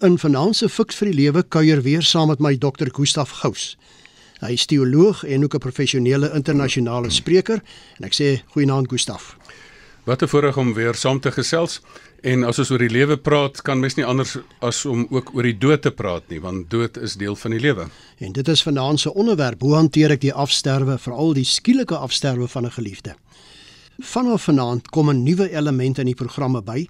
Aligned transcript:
In 0.00 0.14
vanaand 0.18 0.56
se 0.56 0.64
Fiks 0.72 0.96
vir 0.96 1.10
die 1.10 1.16
Lewe 1.18 1.42
kuier 1.44 1.82
weer 1.84 2.00
saam 2.00 2.30
met 2.32 2.40
my 2.40 2.54
Dr. 2.56 2.88
Gustaf 2.96 3.34
Gous. 3.42 3.74
Hy 4.40 4.54
is 4.56 4.62
teoloog 4.64 5.26
en 5.28 5.44
ook 5.44 5.54
'n 5.54 5.60
professionele 5.60 6.30
internasionale 6.32 7.10
spreker 7.10 7.60
en 7.98 8.04
ek 8.04 8.14
sê 8.14 8.40
goeienaand 8.54 8.88
Gustaf. 8.88 9.36
Wat 10.04 10.22
'n 10.22 10.26
voorreg 10.28 10.56
om 10.56 10.72
weer 10.74 10.94
saam 10.94 11.20
te 11.20 11.30
gesels. 11.30 11.80
En 12.22 12.44
as 12.44 12.58
ons 12.58 12.70
oor 12.70 12.78
die 12.78 12.88
lewe 12.88 13.16
praat, 13.16 13.62
kan 13.62 13.80
mens 13.80 13.94
nie 13.94 14.04
anders 14.04 14.38
as 14.60 14.86
om 14.86 15.06
ook 15.10 15.34
oor 15.34 15.42
die 15.42 15.58
dood 15.58 15.82
te 15.82 15.90
praat 15.90 16.22
nie, 16.28 16.40
want 16.40 16.70
dood 16.70 16.96
is 16.96 17.14
deel 17.14 17.36
van 17.36 17.50
die 17.50 17.60
lewe. 17.60 17.88
En 18.18 18.32
dit 18.32 18.48
is 18.48 18.62
vanaand 18.62 19.00
se 19.00 19.14
onderwerp: 19.14 19.60
hoe 19.60 19.74
hanteer 19.74 20.10
ek 20.10 20.20
die 20.20 20.32
afsterwe, 20.32 20.98
veral 20.98 21.34
die 21.34 21.44
skielike 21.44 21.96
afsterwe 21.96 22.48
van 22.48 22.64
'n 22.64 22.70
geliefde? 22.70 23.14
Vanaf 23.98 24.42
vanaand 24.42 24.88
kom 24.88 25.10
'n 25.10 25.22
nuwe 25.22 25.50
element 25.52 25.98
in 25.98 26.06
die 26.06 26.14
programme 26.14 26.62
by 26.62 26.88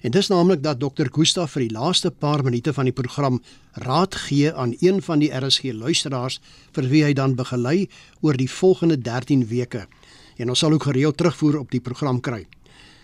En 0.00 0.10
dis 0.10 0.28
naamlik 0.32 0.62
dat 0.62 0.78
Dr. 0.80 1.10
Gustaf 1.12 1.52
vir 1.52 1.66
die 1.66 1.74
laaste 1.76 2.08
paar 2.10 2.40
minute 2.44 2.72
van 2.72 2.88
die 2.88 2.94
program 2.96 3.36
raad 3.84 4.14
gee 4.16 4.52
aan 4.52 4.72
een 4.80 5.02
van 5.04 5.20
die 5.20 5.28
RSG 5.28 5.74
luisteraars 5.76 6.38
vir 6.72 6.86
wie 6.88 7.02
hy 7.04 7.12
dan 7.12 7.34
begelei 7.36 7.88
oor 8.24 8.36
die 8.40 8.48
volgende 8.48 8.96
13 8.96 9.44
weke. 9.50 9.84
En 10.40 10.48
ons 10.48 10.58
sal 10.58 10.72
ook 10.72 10.88
gereeld 10.88 11.16
terugvoer 11.20 11.58
op 11.58 11.70
die 11.70 11.82
program 11.84 12.20
kry. 12.20 12.46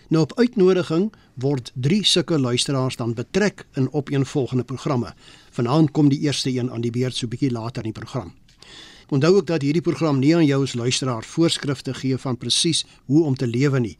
Nou 0.09 0.23
op 0.23 0.33
uitnodiging 0.39 1.11
word 1.35 1.69
3 1.75 2.03
sulke 2.03 2.39
luisteraars 2.39 2.95
dan 2.97 3.13
betrek 3.13 3.67
in 3.75 3.91
opeenvolgende 3.93 4.63
programme. 4.63 5.13
Vanaand 5.51 5.91
kom 5.91 6.09
die 6.09 6.19
eerste 6.25 6.49
een 6.49 6.71
aan 6.71 6.81
die 6.81 6.91
beurt 6.91 7.15
so 7.15 7.27
bietjie 7.27 7.51
later 7.51 7.85
in 7.85 7.91
die 7.91 7.99
program. 7.99 8.33
Onthou 9.09 9.35
ook 9.35 9.47
dat 9.47 9.61
hierdie 9.61 9.85
program 9.85 10.19
nie 10.19 10.33
aan 10.35 10.45
jou 10.45 10.63
as 10.63 10.73
luisteraar 10.73 11.23
voorskrifte 11.23 11.93
gee 11.93 12.17
van 12.17 12.37
presies 12.37 12.85
hoe 13.05 13.23
om 13.23 13.35
te 13.35 13.47
lewe 13.47 13.79
nie, 13.79 13.97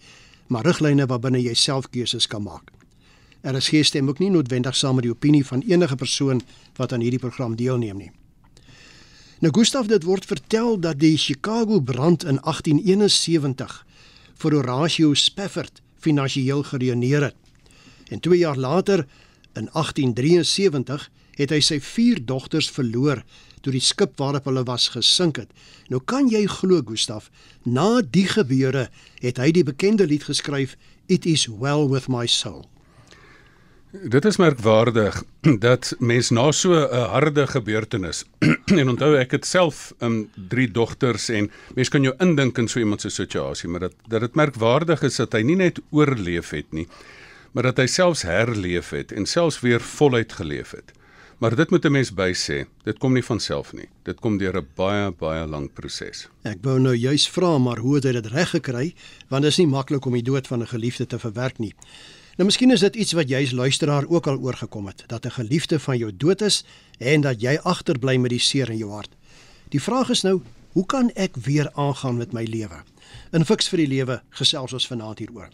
maar 0.48 0.66
riglyne 0.66 1.06
waarbinne 1.06 1.44
jy 1.44 1.54
self 1.54 1.90
keuses 1.90 2.28
kan 2.28 2.44
maak. 2.44 2.77
Er 3.48 3.56
is 3.56 3.70
geen 3.70 3.86
stem 3.86 4.10
ook 4.10 4.20
nie 4.20 4.30
noodwendig 4.30 4.76
saam 4.76 4.98
met 5.00 5.06
die 5.06 5.12
opinie 5.12 5.46
van 5.46 5.62
enige 5.64 5.96
persoon 5.96 6.42
wat 6.76 6.92
aan 6.92 7.00
hierdie 7.00 7.20
program 7.20 7.56
deelneem 7.56 7.98
nie. 7.98 8.10
Nou 9.40 9.54
Gustaf, 9.56 9.88
dit 9.88 10.04
word 10.04 10.26
vertel 10.28 10.80
dat 10.84 11.00
die 11.00 11.16
Chicago 11.18 11.80
brand 11.80 12.26
in 12.28 12.42
1871 12.44 13.86
vir 14.44 14.58
Horatio 14.58 15.14
Spafford 15.14 15.82
finansiëel 16.04 16.64
geruïneer 16.74 17.30
het. 17.30 17.40
En 18.12 18.20
2 18.20 18.38
jaar 18.38 18.58
later 18.58 19.08
in 19.54 19.70
1873 19.72 21.10
het 21.40 21.56
hy 21.56 21.64
sy 21.64 21.80
vier 21.80 22.26
dogters 22.26 22.68
verloor 22.70 23.24
toe 23.62 23.72
die 23.72 23.84
skip 23.84 24.20
waarop 24.20 24.52
hulle 24.52 24.68
was 24.68 24.92
gesink 24.92 25.40
het. 25.40 25.52
Nou 25.88 26.04
kan 26.04 26.28
jy 26.28 26.44
glo 26.52 26.84
Gustaf, 26.84 27.32
na 27.64 28.02
die 28.02 28.28
gebeure 28.28 28.90
het 29.24 29.40
hy 29.40 29.54
die 29.56 29.64
bekende 29.64 30.08
lied 30.08 30.28
geskryf 30.28 30.76
It 31.08 31.26
is 31.26 31.48
well 31.48 31.88
with 31.88 32.12
my 32.12 32.28
soul. 32.28 32.68
Dit 34.04 34.26
is 34.26 34.38
merkwaardig 34.38 35.24
dat 35.60 35.96
mens 36.00 36.30
na 36.30 36.52
so 36.52 36.74
'n 36.74 37.10
harde 37.10 37.48
gebeurtenis 37.48 38.26
en 38.82 38.90
onthou 38.90 39.16
ek 39.18 39.32
het 39.32 39.46
self 39.46 39.94
um 40.00 40.30
drie 40.36 40.72
dogters 40.72 41.30
en 41.30 41.52
mens 41.76 41.90
kan 41.90 42.04
jou 42.04 42.16
indink 42.20 42.58
in 42.58 42.68
so 42.68 42.80
iemand 42.80 43.02
se 43.02 43.10
situasie 43.10 43.70
maar 43.70 43.80
dat 43.80 43.94
dat 44.08 44.22
dit 44.22 44.36
merkwaardig 44.36 45.02
is 45.02 45.16
dat 45.16 45.34
hy 45.34 45.42
nie 45.42 45.56
net 45.56 45.80
oorleef 45.90 46.50
het 46.50 46.72
nie 46.72 46.88
maar 47.52 47.64
dat 47.64 47.78
hy 47.82 47.88
selfs 47.90 48.22
herleef 48.22 48.90
het 48.94 49.12
en 49.12 49.26
selfs 49.26 49.60
weer 49.66 49.82
voluit 49.82 50.34
geleef 50.34 50.72
het. 50.72 50.92
Maar 51.38 51.56
dit 51.56 51.70
moet 51.70 51.86
'n 51.86 51.92
mens 51.92 52.14
by 52.14 52.34
sê, 52.34 52.66
dit 52.84 52.98
kom 52.98 53.14
nie 53.14 53.24
van 53.24 53.40
self 53.40 53.74
nie. 53.74 53.90
Dit 54.04 54.20
kom 54.20 54.38
deur 54.38 54.58
'n 54.58 54.68
baie 54.76 55.12
baie 55.12 55.48
lang 55.48 55.74
proses. 55.74 56.30
Ek 56.44 56.58
wou 56.62 56.80
nou 56.80 56.96
juis 56.96 57.30
vra 57.30 57.58
maar 57.58 57.78
hoe 57.78 57.96
het 57.96 58.04
hy 58.04 58.12
dit 58.12 58.26
reg 58.26 58.50
gekry 58.50 58.94
want 59.28 59.42
dit 59.42 59.52
is 59.52 59.58
nie 59.58 59.68
maklik 59.68 60.06
om 60.06 60.14
die 60.14 60.24
dood 60.24 60.48
van 60.48 60.62
'n 60.62 60.68
geliefde 60.68 61.06
te 61.06 61.20
verwerk 61.20 61.58
nie. 61.58 61.74
Nou 62.38 62.46
miskien 62.46 62.70
is 62.70 62.84
dit 62.86 63.00
iets 63.02 63.16
wat 63.18 63.32
jy 63.34 63.40
as 63.48 63.52
luisteraar 63.58 64.06
ook 64.14 64.28
al 64.30 64.36
oorgekom 64.38 64.86
het, 64.86 65.04
dat 65.10 65.26
'n 65.26 65.34
geliefde 65.42 65.80
van 65.80 65.98
jou 65.98 66.12
dood 66.18 66.42
is 66.42 66.64
en 67.00 67.22
dat 67.22 67.42
jy 67.42 67.58
agterbly 67.64 68.18
met 68.18 68.30
die 68.30 68.40
seer 68.40 68.70
in 68.70 68.78
jou 68.78 68.92
hart. 68.92 69.10
Die 69.70 69.82
vraag 69.82 70.10
is 70.10 70.22
nou, 70.22 70.42
hoe 70.72 70.86
kan 70.86 71.10
ek 71.16 71.36
weer 71.36 71.72
aangaan 71.74 72.18
met 72.18 72.32
my 72.32 72.44
lewe? 72.44 72.84
In 73.32 73.46
Fiks 73.46 73.68
vir 73.70 73.78
die 73.78 73.88
Lewe 73.88 74.22
gesels 74.30 74.74
ons 74.74 74.88
vanaand 74.88 75.20
hieroor. 75.20 75.50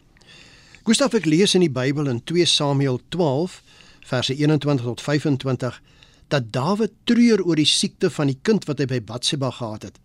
Gustav 0.84 1.14
ek 1.14 1.26
lees 1.26 1.56
in 1.56 1.62
die 1.62 1.72
Bybel 1.72 2.08
in 2.08 2.24
2 2.24 2.46
Samuel 2.46 3.00
12 3.10 3.62
verse 4.02 4.36
21 4.36 4.86
tot 4.86 5.02
25 5.02 5.82
dat 6.28 6.52
Dawid 6.52 6.92
treur 7.04 7.44
oor 7.46 7.56
die 7.56 7.66
siekte 7.66 8.10
van 8.10 8.28
die 8.28 8.38
kind 8.42 8.66
wat 8.66 8.80
hy 8.80 8.86
by 8.86 9.02
Batsheba 9.02 9.52
gehad 9.52 9.82
het. 9.84 10.00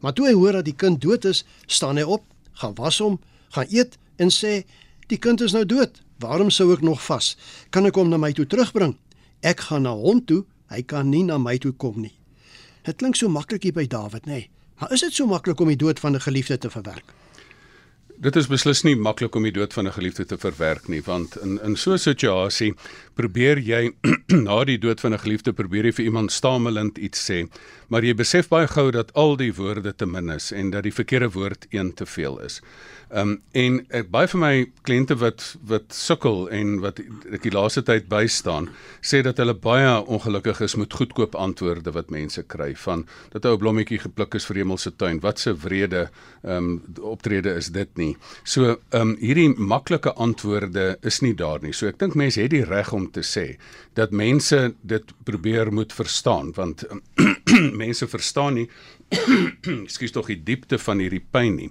Maar 0.00 0.12
toe 0.12 0.26
hy 0.26 0.32
hoor 0.32 0.52
dat 0.52 0.64
die 0.64 0.76
kind 0.76 1.00
dood 1.00 1.24
is, 1.24 1.44
staan 1.66 1.96
hy 1.96 2.02
op, 2.02 2.22
gaan 2.52 2.74
was 2.74 2.98
hom, 2.98 3.20
gaan 3.48 3.66
eet 3.70 3.98
en 4.16 4.30
sê: 4.30 4.64
"Die 5.12 5.20
kind 5.20 5.40
is 5.44 5.52
nou 5.52 5.66
dood. 5.68 6.00
Waarom 6.18 6.50
sou 6.50 6.72
ek 6.72 6.80
nog 6.80 7.02
vas? 7.04 7.36
Kan 7.70 7.86
ek 7.86 7.98
hom 8.00 8.08
na 8.08 8.16
my 8.16 8.32
toe 8.32 8.46
terugbring? 8.46 8.96
Ek 9.44 9.60
gaan 9.60 9.82
na 9.82 9.92
hom 9.92 10.24
toe, 10.24 10.44
hy 10.72 10.82
kan 10.82 11.10
nie 11.10 11.24
na 11.26 11.36
my 11.38 11.58
toe 11.58 11.72
kom 11.72 12.00
nie. 12.00 12.14
Dit 12.86 12.96
klink 12.96 13.18
so 13.18 13.28
maklik 13.28 13.62
hier 13.62 13.76
by 13.76 13.84
Dawid, 13.86 14.24
nê? 14.24 14.32
Nee. 14.32 14.50
Maar 14.80 14.92
is 14.92 15.04
dit 15.04 15.12
so 15.14 15.26
maklik 15.26 15.60
om 15.60 15.68
die 15.68 15.76
dood 15.76 16.00
van 16.00 16.16
'n 16.16 16.20
geliefde 16.20 16.58
te 16.58 16.70
verwerk? 16.70 17.12
Dit 18.22 18.36
is 18.36 18.46
beslis 18.46 18.82
nie 18.82 18.96
maklik 18.96 19.34
om 19.34 19.42
die 19.42 19.52
dood 19.52 19.72
van 19.72 19.86
'n 19.86 19.92
geliefde 19.92 20.24
te 20.24 20.38
verwerk 20.38 20.88
nie, 20.88 21.02
want 21.02 21.36
in 21.36 21.60
in 21.62 21.76
so 21.76 21.92
'n 21.92 21.98
situasie 21.98 22.74
probeer 23.14 23.58
jy 23.58 23.92
na 24.46 24.64
die 24.64 24.78
dood 24.78 25.00
van 25.00 25.14
'n 25.14 25.24
geliefde 25.24 25.52
probeer 25.52 25.84
jy 25.84 25.92
vir 25.92 26.04
iemand 26.04 26.32
stamelend 26.32 26.98
iets 26.98 27.30
sê, 27.30 27.48
maar 27.88 28.04
jy 28.04 28.14
besef 28.14 28.48
baie 28.48 28.66
gou 28.66 28.90
dat 28.90 29.12
al 29.14 29.36
die 29.36 29.52
woorde 29.52 29.92
te 29.92 30.06
min 30.06 30.30
is 30.30 30.52
en 30.52 30.70
dat 30.70 30.82
die 30.82 30.94
verkeerde 30.94 31.30
woord 31.30 31.66
een 31.70 31.94
te 31.94 32.06
veel 32.06 32.40
is. 32.40 32.60
Ehm 33.12 33.28
um, 33.28 33.40
en 33.52 33.74
ek 33.92 34.06
baie 34.08 34.28
vir 34.32 34.40
my 34.40 34.52
kliënte 34.88 35.18
wat 35.20 35.42
wat 35.68 35.92
sukkel 35.92 36.46
en 36.48 36.78
wat 36.80 37.02
ek 37.28 37.42
die 37.44 37.52
laaste 37.52 37.82
tyd 37.84 38.06
bystaan, 38.08 38.70
sê 39.04 39.20
dat 39.26 39.36
hulle 39.42 39.52
baie 39.52 39.90
ongelukkig 40.16 40.62
is 40.64 40.78
met 40.80 40.96
goedkoop 40.96 41.36
antwoorde 41.36 41.92
wat 41.92 42.08
mense 42.14 42.40
kry 42.54 42.70
van 42.84 43.04
dat 43.34 43.44
'n 43.44 43.58
blommetjie 43.60 43.98
gepluk 44.00 44.34
is 44.34 44.48
vir 44.48 44.62
hemelse 44.62 44.94
tuin. 44.96 45.20
Wat 45.20 45.44
'n 45.46 45.60
wrede 45.60 46.08
ehm 46.42 46.56
um, 46.56 46.82
optrede 47.02 47.52
is 47.54 47.68
dit 47.68 47.96
nie. 47.96 48.16
So 48.44 48.80
ehm 48.90 49.00
um, 49.00 49.16
hierdie 49.20 49.52
maklike 49.58 50.14
antwoorde 50.14 50.96
is 51.02 51.20
nie 51.20 51.34
daar 51.34 51.60
nie. 51.62 51.72
So 51.72 51.88
ek 51.88 51.98
dink 51.98 52.14
mense 52.14 52.40
het 52.40 52.50
die 52.50 52.64
reg 52.64 52.92
om 52.92 53.01
te 53.10 53.22
sê 53.22 53.56
dat 53.98 54.10
mense 54.10 54.74
dit 54.80 55.12
probeer 55.24 55.72
moet 55.72 55.92
verstaan 55.92 56.52
want 56.52 56.84
mense 57.82 58.08
verstaan 58.08 58.54
nie 58.54 58.68
skuis 59.94 60.14
tog 60.14 60.26
die 60.26 60.42
diepte 60.42 60.78
van 60.78 60.98
hierdie 60.98 61.24
pyn 61.30 61.54
nie. 61.54 61.70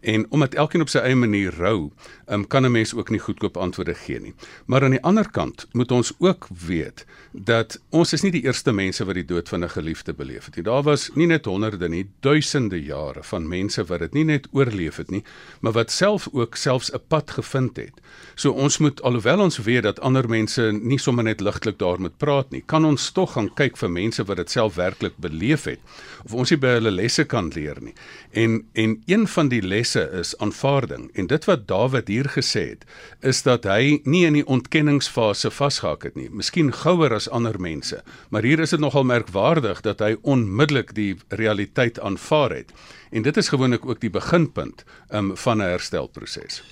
En 0.00 0.24
omdat 0.32 0.54
elkeen 0.54 0.80
op 0.80 0.88
sy 0.88 1.02
eie 1.04 1.16
manier 1.16 1.52
rou, 1.60 1.90
um, 2.26 2.46
kan 2.46 2.64
'n 2.64 2.72
mens 2.72 2.94
ook 2.94 3.10
nie 3.10 3.20
goedkoop 3.20 3.56
antwoorde 3.56 3.94
gee 3.94 4.20
nie. 4.20 4.34
Maar 4.66 4.84
aan 4.84 4.96
die 4.96 5.02
ander 5.02 5.30
kant 5.30 5.66
moet 5.72 5.90
ons 5.90 6.12
ook 6.18 6.48
weet 6.66 7.04
dat 7.32 7.80
ons 7.88 8.12
is 8.12 8.22
nie 8.22 8.30
die 8.30 8.42
eerste 8.42 8.72
mense 8.72 9.04
wat 9.04 9.14
die 9.14 9.24
dood 9.24 9.48
van 9.48 9.64
'n 9.64 9.68
geliefde 9.68 10.12
beleef 10.12 10.44
het 10.44 10.56
nie. 10.56 10.64
Daar 10.64 10.82
was 10.82 11.10
nie 11.14 11.26
net 11.26 11.44
honderde 11.44 11.88
nie, 11.88 12.10
duisende 12.20 12.82
jare 12.82 13.22
van 13.22 13.48
mense 13.48 13.84
wat 13.84 13.98
dit 13.98 14.12
nie 14.12 14.24
net 14.24 14.48
oorleef 14.52 14.96
het 14.96 15.10
nie, 15.10 15.24
maar 15.60 15.72
wat 15.72 15.90
self 15.90 16.28
ook 16.32 16.56
selfs 16.56 16.92
'n 16.92 17.00
pad 17.08 17.30
gevind 17.30 17.76
het. 17.76 18.00
So 18.34 18.50
ons 18.52 18.78
moet 18.78 19.02
alhoewel 19.02 19.40
ons 19.40 19.58
weet 19.58 19.82
dat 19.82 20.00
ander 20.00 20.28
mense 20.28 20.72
nie 20.82 20.98
sommer 20.98 21.24
net 21.24 21.40
ligtelik 21.40 21.78
daar 21.78 22.00
moet 22.00 22.16
praat 22.16 22.50
nie, 22.50 22.62
kan 22.66 22.84
ons 22.84 23.10
tog 23.10 23.32
gaan 23.32 23.54
kyk 23.54 23.76
vir 23.76 23.90
mense 23.90 24.24
wat 24.24 24.36
dit 24.36 24.50
self 24.50 24.74
werklik 24.74 25.16
beleef 25.16 25.64
het 25.64 25.78
of 26.24 26.34
ons 26.34 26.50
nie 26.50 26.58
by 26.58 26.78
hulle 26.80 26.92
lesse 26.96 27.24
kan 27.28 27.50
leer 27.54 27.78
nie. 27.84 27.94
En 28.32 28.60
en 28.74 28.96
een 29.06 29.26
van 29.28 29.48
die 29.52 29.62
lesse 29.62 30.02
is 30.20 30.32
aanvaarding. 30.38 31.10
En 31.14 31.28
dit 31.30 31.44
wat 31.44 31.66
Dawid 31.68 32.08
hier 32.08 32.28
gesê 32.32 32.64
het, 32.72 32.84
is 33.20 33.42
dat 33.46 33.68
hy 33.68 34.00
nie 34.04 34.24
in 34.26 34.38
die 34.40 34.46
ontkenningsfase 34.46 35.52
vasgehak 35.54 36.08
het 36.08 36.16
nie. 36.16 36.28
Miskien 36.30 36.72
gouer 36.72 37.14
as 37.14 37.28
ander 37.28 37.60
mense, 37.60 38.02
maar 38.30 38.42
hier 38.42 38.60
is 38.60 38.74
dit 38.74 38.80
nogal 38.80 39.04
merkwaardig 39.04 39.84
dat 39.86 40.00
hy 40.00 40.16
onmiddellik 40.22 40.94
die 40.96 41.14
realiteit 41.28 42.00
aanvaar 42.00 42.56
het. 42.62 42.72
En 43.10 43.22
dit 43.22 43.36
is 43.36 43.48
gewoonlik 43.48 43.86
ook 43.86 44.00
die 44.00 44.10
beginpunt 44.10 44.84
um, 45.10 45.36
van 45.36 45.58
'n 45.58 45.70
herstelproses. 45.76 46.62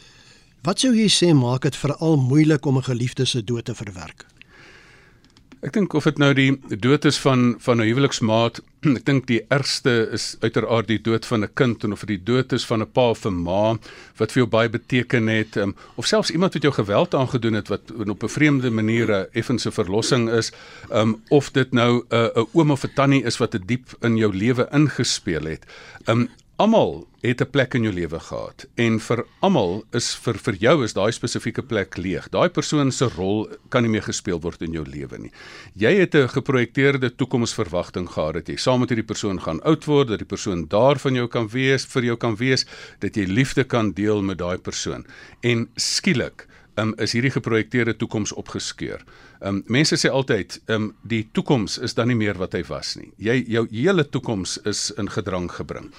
Wat 0.63 0.81
sou 0.81 0.95
jy 0.95 1.09
sê 1.09 1.35
maak 1.35 1.63
dit 1.63 1.77
veral 1.77 2.17
moeilik 2.17 2.67
om 2.67 2.77
'n 2.77 2.83
geliefde 2.83 3.25
se 3.25 3.45
dood 3.45 3.65
te 3.65 3.75
verwerk? 3.75 4.27
Ek 5.59 5.73
dink 5.75 5.91
of 5.99 6.05
dit 6.07 6.21
nou 6.23 6.29
die 6.39 6.53
dood 6.79 7.03
is 7.09 7.17
van 7.19 7.57
van 7.59 7.81
'n 7.83 7.89
huweliksmaat, 7.89 8.61
ek 8.99 9.05
dink 9.09 9.27
die 9.27 9.41
ergste 9.51 10.07
is 10.15 10.37
uiteraard 10.39 10.87
die 10.87 11.01
dood 11.03 11.27
van 11.27 11.43
'n 11.43 11.51
kind 11.55 11.83
en 11.85 11.93
of 11.93 12.05
dit 12.07 12.15
die 12.15 12.25
dood 12.31 12.53
is 12.53 12.67
van 12.67 12.83
'n 12.83 12.87
pa 12.87 13.11
of 13.11 13.27
'n 13.27 13.43
ma 13.43 13.75
wat 14.19 14.31
vir 14.33 14.43
jou 14.43 14.47
baie 14.47 14.69
beteken 14.69 15.27
het, 15.27 15.57
um, 15.57 15.75
of 15.97 16.07
selfs 16.07 16.31
iemand 16.31 16.55
wat 16.55 16.63
jou 16.63 16.73
geweld 16.73 17.15
aangedoen 17.15 17.55
het 17.55 17.69
wat 17.69 17.91
op 17.91 18.23
'n 18.23 18.29
vreemde 18.29 18.71
manier 18.71 19.11
'n 19.11 19.27
effense 19.33 19.71
verlossing 19.71 20.31
is, 20.31 20.53
um, 20.93 21.23
of 21.29 21.51
dit 21.51 21.73
nou 21.73 22.05
'n 22.07 22.15
uh, 22.15 22.31
'n 22.37 22.47
oom 22.55 22.71
of 22.71 22.85
'n 22.85 22.95
tannie 22.95 23.25
is 23.25 23.39
wat 23.39 23.55
'n 23.55 23.67
diep 23.67 23.97
in 24.01 24.17
jou 24.17 24.31
lewe 24.33 24.69
ingespeel 24.71 25.45
het. 25.45 25.67
Um, 26.07 26.29
Almal 26.59 27.07
het 27.21 27.41
'n 27.41 27.51
plek 27.51 27.75
in 27.75 27.83
jou 27.83 27.95
lewe 27.95 28.21
gehad 28.21 28.67
en 28.75 29.01
vir 29.01 29.27
almal 29.41 29.85
is 29.93 30.15
vir 30.15 30.35
vir 30.35 30.55
jou 30.55 30.85
is 30.85 30.93
daai 30.93 31.13
spesifieke 31.13 31.63
plek 31.63 31.97
leeg. 31.97 32.29
Daai 32.29 32.49
persoon 32.49 32.91
se 32.93 33.05
rol 33.05 33.49
kan 33.69 33.83
nie 33.83 33.91
meer 33.91 34.03
gespeel 34.03 34.41
word 34.41 34.63
in 34.63 34.73
jou 34.73 34.85
lewe 34.85 35.19
nie. 35.19 35.31
Jy 35.75 35.95
het 35.99 36.15
'n 36.15 36.29
geprojekteerde 36.29 37.15
toekomsverwagting 37.17 38.09
gehad 38.09 38.35
dat 38.35 38.49
jy 38.49 38.57
saam 38.57 38.81
met 38.81 38.89
hierdie 38.89 39.07
persoon 39.07 39.41
gaan 39.41 39.61
oud 39.63 39.85
word, 39.85 40.09
dat 40.09 40.19
die 40.19 40.27
persoon 40.27 40.67
daar 40.69 40.99
van 40.99 41.15
jou 41.15 41.29
kan 41.29 41.49
wees, 41.49 41.85
vir 41.85 42.03
jou 42.03 42.17
kan 42.17 42.37
wees, 42.37 42.67
dat 42.99 43.15
jy 43.15 43.25
liefde 43.25 43.65
kan 43.65 43.93
deel 43.93 44.23
met 44.23 44.39
daai 44.39 44.59
persoon. 44.59 45.07
En 45.43 45.69
skielik 45.77 46.47
um, 46.77 46.95
is 46.97 47.13
hierdie 47.13 47.31
geprojekteerde 47.31 47.97
toekoms 47.97 48.33
opgeskeur. 48.33 49.05
Um 49.41 49.63
mense 49.67 49.97
sê 49.97 50.11
altyd, 50.11 50.61
um 50.67 50.95
die 51.03 51.29
toekoms 51.33 51.79
is 51.79 51.95
dan 51.95 52.09
nie 52.09 52.17
meer 52.17 52.39
wat 52.39 52.53
hy 52.53 52.65
was 52.69 52.97
nie. 52.97 53.13
Jy 53.17 53.45
jou 53.47 53.69
hele 53.71 54.09
toekoms 54.09 54.59
is 54.65 54.91
in 54.99 55.09
gedrang 55.09 55.51
gebring. 55.51 55.93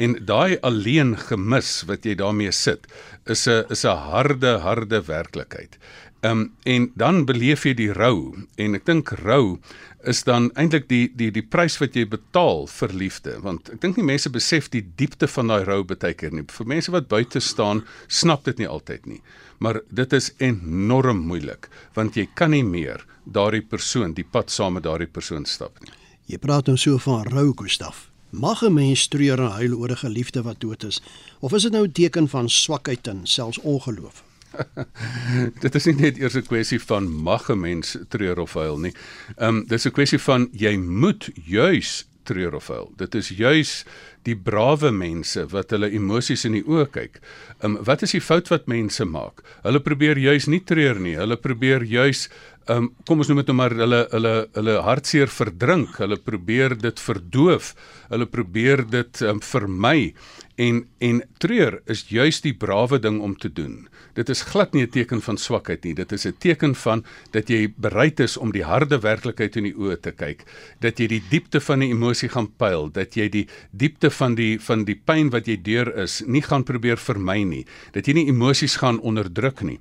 En 0.00 0.16
daai 0.24 0.56
alleen 0.64 1.12
gemis 1.28 1.82
wat 1.88 2.06
jy 2.08 2.14
daarmee 2.16 2.52
sit, 2.56 2.86
is 3.26 3.46
'n 3.46 3.64
is 3.68 3.84
'n 3.84 3.96
harde 4.12 4.58
harde 4.64 5.00
werklikheid. 5.06 5.76
Um 6.22 6.52
en 6.64 6.92
dan 6.96 7.24
beleef 7.24 7.64
jy 7.64 7.74
die 7.74 7.92
rou 7.92 8.36
en 8.56 8.74
ek 8.74 8.84
dink 8.84 9.10
rou 9.24 9.58
is 10.04 10.22
dan 10.24 10.50
eintlik 10.54 10.88
die 10.88 11.12
die 11.16 11.30
die 11.30 11.42
prys 11.42 11.78
wat 11.80 11.94
jy 11.96 12.04
betaal 12.08 12.66
vir 12.66 12.88
liefde 12.88 13.40
want 13.40 13.70
ek 13.70 13.80
dink 13.80 13.96
nie 13.96 14.04
mense 14.04 14.30
besef 14.30 14.68
die 14.70 14.84
diepte 14.96 15.28
van 15.28 15.46
daai 15.46 15.64
rou 15.64 15.84
baie 15.84 16.14
keer 16.14 16.32
nie. 16.32 16.44
Vir 16.48 16.66
mense 16.66 16.92
wat 16.92 17.08
buite 17.08 17.40
staan, 17.40 17.84
snap 18.08 18.44
dit 18.44 18.58
nie 18.58 18.68
altyd 18.68 19.06
nie. 19.06 19.22
Maar 19.58 19.80
dit 19.90 20.12
is 20.12 20.32
enorm 20.38 21.18
moeilik 21.26 21.68
want 21.94 22.16
jy 22.16 22.28
kan 22.34 22.50
nie 22.50 22.64
meer 22.64 23.04
daardie 23.24 23.62
persoon, 23.62 24.14
die 24.14 24.24
pad 24.24 24.50
saam 24.50 24.74
met 24.74 24.82
daardie 24.82 25.12
persoon 25.12 25.44
stap 25.44 25.80
nie. 25.80 25.92
Jy 26.26 26.38
praat 26.38 26.66
nou 26.66 26.76
so 26.76 26.98
van 26.98 27.26
rou, 27.26 27.52
Gustaf. 27.56 28.09
Mag 28.30 28.62
'n 28.62 28.72
mens 28.72 29.08
treur 29.08 29.38
en 29.38 29.50
huil 29.58 29.74
oor 29.74 29.90
'n 29.90 29.96
geliefde 29.96 30.42
wat 30.42 30.60
dood 30.60 30.84
is 30.84 31.02
of 31.40 31.52
is 31.52 31.62
dit 31.62 31.72
nou 31.72 31.84
'n 31.86 31.92
teken 31.92 32.28
van 32.28 32.48
swakheid 32.48 33.06
en 33.06 33.20
selfs 33.26 33.58
ongeloof? 33.58 34.22
dit 35.64 35.74
is 35.74 35.84
nie 35.84 35.94
net 35.94 36.18
eers 36.18 36.36
'n 36.36 36.46
kwessie 36.46 36.80
van 36.80 37.10
mag 37.10 37.50
'n 37.50 37.60
mens 37.60 37.96
treur 38.08 38.38
of 38.38 38.54
huil 38.54 38.78
nie. 38.78 38.94
Ehm 39.36 39.56
um, 39.56 39.64
dis 39.66 39.86
'n 39.86 39.90
kwessie 39.90 40.18
van 40.18 40.48
jy 40.52 40.76
moet 40.76 41.30
juis 41.34 42.06
treur 42.22 42.54
of 42.54 42.68
huil. 42.68 42.92
Dit 42.96 43.14
is 43.14 43.28
juis 43.28 43.84
die 44.22 44.36
brawe 44.36 44.90
mense 44.90 45.46
wat 45.50 45.70
hulle 45.70 45.90
emosies 45.90 46.44
in 46.44 46.52
die 46.52 46.64
oë 46.66 46.86
kyk. 46.90 47.20
Ehm 47.60 47.76
um, 47.76 47.84
wat 47.84 48.02
is 48.02 48.12
die 48.12 48.20
fout 48.20 48.48
wat 48.48 48.66
mense 48.66 49.04
maak? 49.04 49.42
Hulle 49.62 49.80
probeer 49.80 50.18
juis 50.18 50.46
nie 50.46 50.62
treur 50.64 51.00
nie. 51.00 51.16
Hulle 51.16 51.36
probeer 51.36 51.82
juis 51.82 52.28
ehm 52.70 52.84
um, 52.84 52.90
kom 53.08 53.22
ons 53.22 53.30
noem 53.30 53.40
dit 53.42 53.48
nou 53.50 53.56
maar 53.58 53.74
hulle 53.74 54.00
hulle 54.12 54.34
hulle 54.54 54.76
hartseer 54.86 55.30
verdrink. 55.32 55.96
Hulle 55.98 56.18
probeer 56.22 56.76
dit 56.78 57.02
verdoof. 57.02 57.72
Hulle 58.12 58.28
probeer 58.30 58.84
dit 58.90 59.22
um, 59.26 59.40
vermy. 59.42 60.12
En 60.60 60.84
en 61.00 61.22
treur 61.42 61.80
is 61.90 62.04
juis 62.12 62.40
die 62.44 62.54
brawe 62.54 63.00
ding 63.00 63.18
om 63.24 63.34
te 63.38 63.50
doen. 63.52 63.88
Dit 64.14 64.28
is 64.28 64.42
glad 64.52 64.74
nie 64.74 64.82
'n 64.84 64.90
teken 64.90 65.22
van 65.22 65.36
swakheid 65.36 65.84
nie. 65.84 65.94
Dit 65.94 66.12
is 66.12 66.26
'n 66.26 66.36
teken 66.38 66.74
van 66.74 67.04
dat 67.30 67.48
jy 67.48 67.72
bereid 67.76 68.20
is 68.20 68.36
om 68.36 68.52
die 68.52 68.64
harde 68.64 68.98
werklikheid 69.00 69.56
in 69.56 69.64
die 69.64 69.74
oë 69.74 70.00
te 70.00 70.12
kyk, 70.12 70.44
dat 70.80 70.98
jy 70.98 71.06
die 71.06 71.22
diepte 71.30 71.60
van 71.60 71.78
die 71.78 71.90
emosie 71.90 72.28
gaan 72.28 72.50
pyl, 72.56 72.90
dat 72.92 73.14
jy 73.16 73.28
die 73.28 73.48
diepte 73.70 74.10
van 74.10 74.34
die 74.34 74.58
van 74.58 74.84
die 74.84 75.00
pyn 75.04 75.30
wat 75.30 75.46
jy 75.46 75.56
deur 75.62 75.96
is, 75.96 76.22
nie 76.26 76.42
gaan 76.42 76.64
probeer 76.64 76.98
vermy 76.98 77.42
nie, 77.44 77.66
dat 77.92 78.06
jy 78.06 78.12
nie 78.12 78.28
emosies 78.28 78.76
gaan 78.76 79.00
onderdruk 79.00 79.62
nie. 79.62 79.78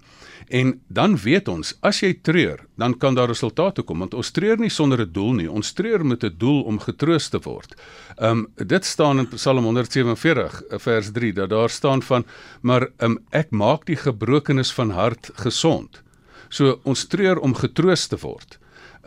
En 0.50 0.82
dan 0.88 1.14
weet 1.18 1.48
ons, 1.48 1.76
as 1.86 2.00
jy 2.02 2.16
treur, 2.26 2.64
dan 2.74 2.96
kan 2.98 3.14
daar 3.14 3.30
resultate 3.30 3.84
kom 3.86 4.02
want 4.02 4.16
ons 4.18 4.32
treur 4.34 4.58
nie 4.58 4.72
sonder 4.74 5.02
'n 5.06 5.12
doel 5.14 5.34
nie. 5.34 5.50
Ons 5.52 5.74
treur 5.74 6.06
met 6.06 6.24
'n 6.24 6.34
doel 6.38 6.64
om 6.64 6.80
getroos 6.80 7.30
te 7.30 7.40
word. 7.40 7.76
Um 8.18 8.48
dit 8.56 8.86
staan 8.86 9.20
in 9.20 9.28
Psalm 9.28 9.64
147 9.64 10.64
vers 10.70 11.12
3 11.12 11.34
dat 11.34 11.50
daar 11.50 11.70
staan 11.70 12.02
van 12.02 12.26
maar 12.62 12.90
um 12.98 13.20
ek 13.30 13.52
maak 13.52 13.86
die 13.86 13.96
gebrokenes 13.96 14.74
van 14.74 14.90
hart 14.90 15.30
gesond. 15.34 16.02
So 16.50 16.80
ons 16.84 17.06
treur 17.06 17.40
om 17.40 17.54
getroos 17.54 18.08
te 18.08 18.18
word. 18.18 18.58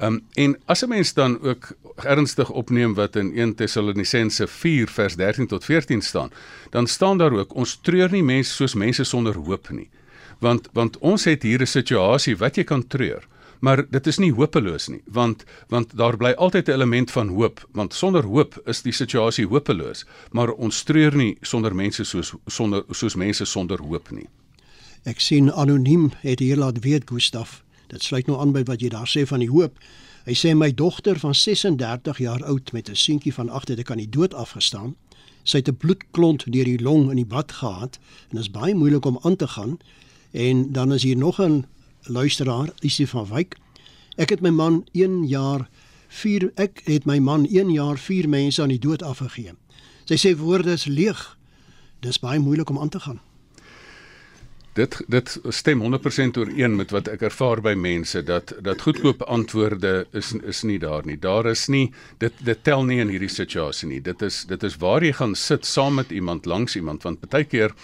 Um 0.00 0.22
en 0.34 0.56
as 0.66 0.82
'n 0.82 0.88
mens 0.88 1.12
dan 1.12 1.40
ook 1.40 1.72
ernstig 1.96 2.50
opneem 2.50 2.94
wat 2.94 3.16
in 3.16 3.32
1 3.38 3.54
Tessalonisense 3.54 4.46
4 4.46 4.88
vers 4.88 5.16
13 5.16 5.46
tot 5.46 5.64
14 5.64 6.02
staan, 6.02 6.30
dan 6.70 6.86
staan 6.86 7.18
daar 7.18 7.32
ook 7.32 7.54
ons 7.54 7.78
treur 7.82 8.10
nie 8.10 8.22
mense 8.22 8.52
soos 8.52 8.74
mense 8.74 9.04
sonder 9.04 9.34
hoop 9.34 9.70
nie 9.70 9.90
want 10.42 10.68
want 10.72 10.98
ons 10.98 11.24
het 11.24 11.42
hier 11.42 11.62
'n 11.62 11.66
situasie 11.66 12.36
wat 12.36 12.56
jy 12.56 12.64
kan 12.64 12.86
treur 12.86 13.28
maar 13.62 13.84
dit 13.90 14.06
is 14.06 14.18
nie 14.18 14.32
hopeloos 14.32 14.88
nie 14.88 15.02
want 15.06 15.44
want 15.68 15.96
daar 15.96 16.16
bly 16.16 16.32
altyd 16.32 16.68
'n 16.68 16.72
element 16.72 17.10
van 17.10 17.28
hoop 17.28 17.66
want 17.72 17.94
sonder 17.94 18.24
hoop 18.24 18.60
is 18.66 18.82
die 18.82 18.92
situasie 18.92 19.46
hopeloos 19.46 20.04
maar 20.30 20.50
ons 20.50 20.82
treur 20.82 21.16
nie 21.16 21.36
sonder 21.40 21.74
mense 21.74 22.04
soos 22.04 22.34
sonder 22.46 22.84
soos 22.90 23.14
mense 23.14 23.44
sonder 23.44 23.78
hoop 23.78 24.10
nie. 24.10 24.28
Ek 25.04 25.20
sien 25.20 25.52
anoniem 25.52 26.10
het 26.20 26.38
hier 26.38 26.56
laat 26.56 26.78
weet 26.78 27.10
Gustaf 27.10 27.62
dit 27.88 28.02
sluit 28.02 28.26
nou 28.26 28.40
aan 28.40 28.52
by 28.52 28.62
wat 28.62 28.80
jy 28.80 28.88
daar 28.88 29.08
sê 29.08 29.26
van 29.26 29.38
die 29.38 29.50
hoop. 29.50 29.78
Hy 30.24 30.34
sê 30.34 30.54
my 30.56 30.70
dogter 30.74 31.18
van 31.18 31.34
36 31.34 32.18
jaar 32.18 32.44
oud 32.44 32.72
met 32.72 32.88
'n 32.88 32.96
seentjie 32.96 33.34
van 33.34 33.48
8 33.48 33.68
het 33.68 33.78
ek 33.78 33.90
aan 33.90 33.98
die 34.04 34.10
dood 34.10 34.34
afgestaan. 34.34 34.96
Sy 35.44 35.58
het 35.58 35.68
'n 35.68 35.76
bloedklont 35.76 36.52
deur 36.52 36.64
die 36.64 36.82
long 36.82 37.10
in 37.10 37.16
die 37.16 37.26
bad 37.26 37.52
gehad 37.52 37.98
en 38.30 38.36
dit 38.36 38.40
is 38.40 38.50
baie 38.50 38.74
moeilik 38.74 39.04
om 39.04 39.18
aan 39.22 39.36
te 39.36 39.48
gaan 39.48 39.78
En 40.32 40.72
dan 40.72 40.92
is 40.92 41.02
hier 41.02 41.16
nog 41.16 41.40
'n 41.40 41.64
luisteraar, 42.02 42.70
Isie 42.80 43.08
van 43.08 43.26
Wyk. 43.26 43.56
Ek 44.16 44.28
het 44.28 44.40
my 44.40 44.50
man 44.50 44.86
1 44.92 45.26
jaar 45.28 45.68
4 46.08 46.50
ek 46.54 46.80
het 46.84 47.04
my 47.04 47.18
man 47.18 47.46
1 47.46 47.70
jaar 47.70 47.98
4 47.98 48.28
mense 48.28 48.62
aan 48.62 48.68
die 48.68 48.78
dood 48.78 49.02
afgegee. 49.02 49.54
Sy 50.04 50.16
sê 50.16 50.36
woorde 50.36 50.72
is 50.72 50.84
leeg. 50.84 51.38
Dis 52.00 52.18
baie 52.18 52.38
moeilik 52.38 52.70
om 52.70 52.78
aan 52.78 52.88
te 52.88 53.00
gaan. 53.00 53.20
Dit 54.72 55.02
dit 55.12 55.40
stem 55.48 55.80
100% 55.80 56.38
ooreen 56.40 56.76
met 56.76 56.90
wat 56.96 57.08
ek 57.12 57.26
ervaar 57.28 57.60
by 57.60 57.74
mense 57.76 58.22
dat 58.24 58.54
dat 58.64 58.80
goedkoop 58.80 59.22
antwoorde 59.28 60.06
is 60.16 60.32
is 60.40 60.62
nie 60.64 60.78
daar 60.80 61.04
nie. 61.04 61.18
Daar 61.20 61.46
is 61.50 61.66
nie 61.68 61.92
dit 62.18 62.32
dit 62.40 62.64
tel 62.64 62.84
nie 62.88 63.00
in 63.04 63.12
hierdie 63.12 63.28
situasie 63.32 63.88
nie. 63.88 64.00
Dit 64.00 64.22
is 64.22 64.44
dit 64.48 64.62
is 64.64 64.78
waar 64.80 65.04
jy 65.04 65.12
gaan 65.12 65.36
sit 65.36 65.68
saam 65.68 66.00
met 66.00 66.10
iemand 66.10 66.48
langs 66.48 66.76
iemand 66.76 67.04
want 67.04 67.20
baie 67.28 67.44
keer 67.44 67.76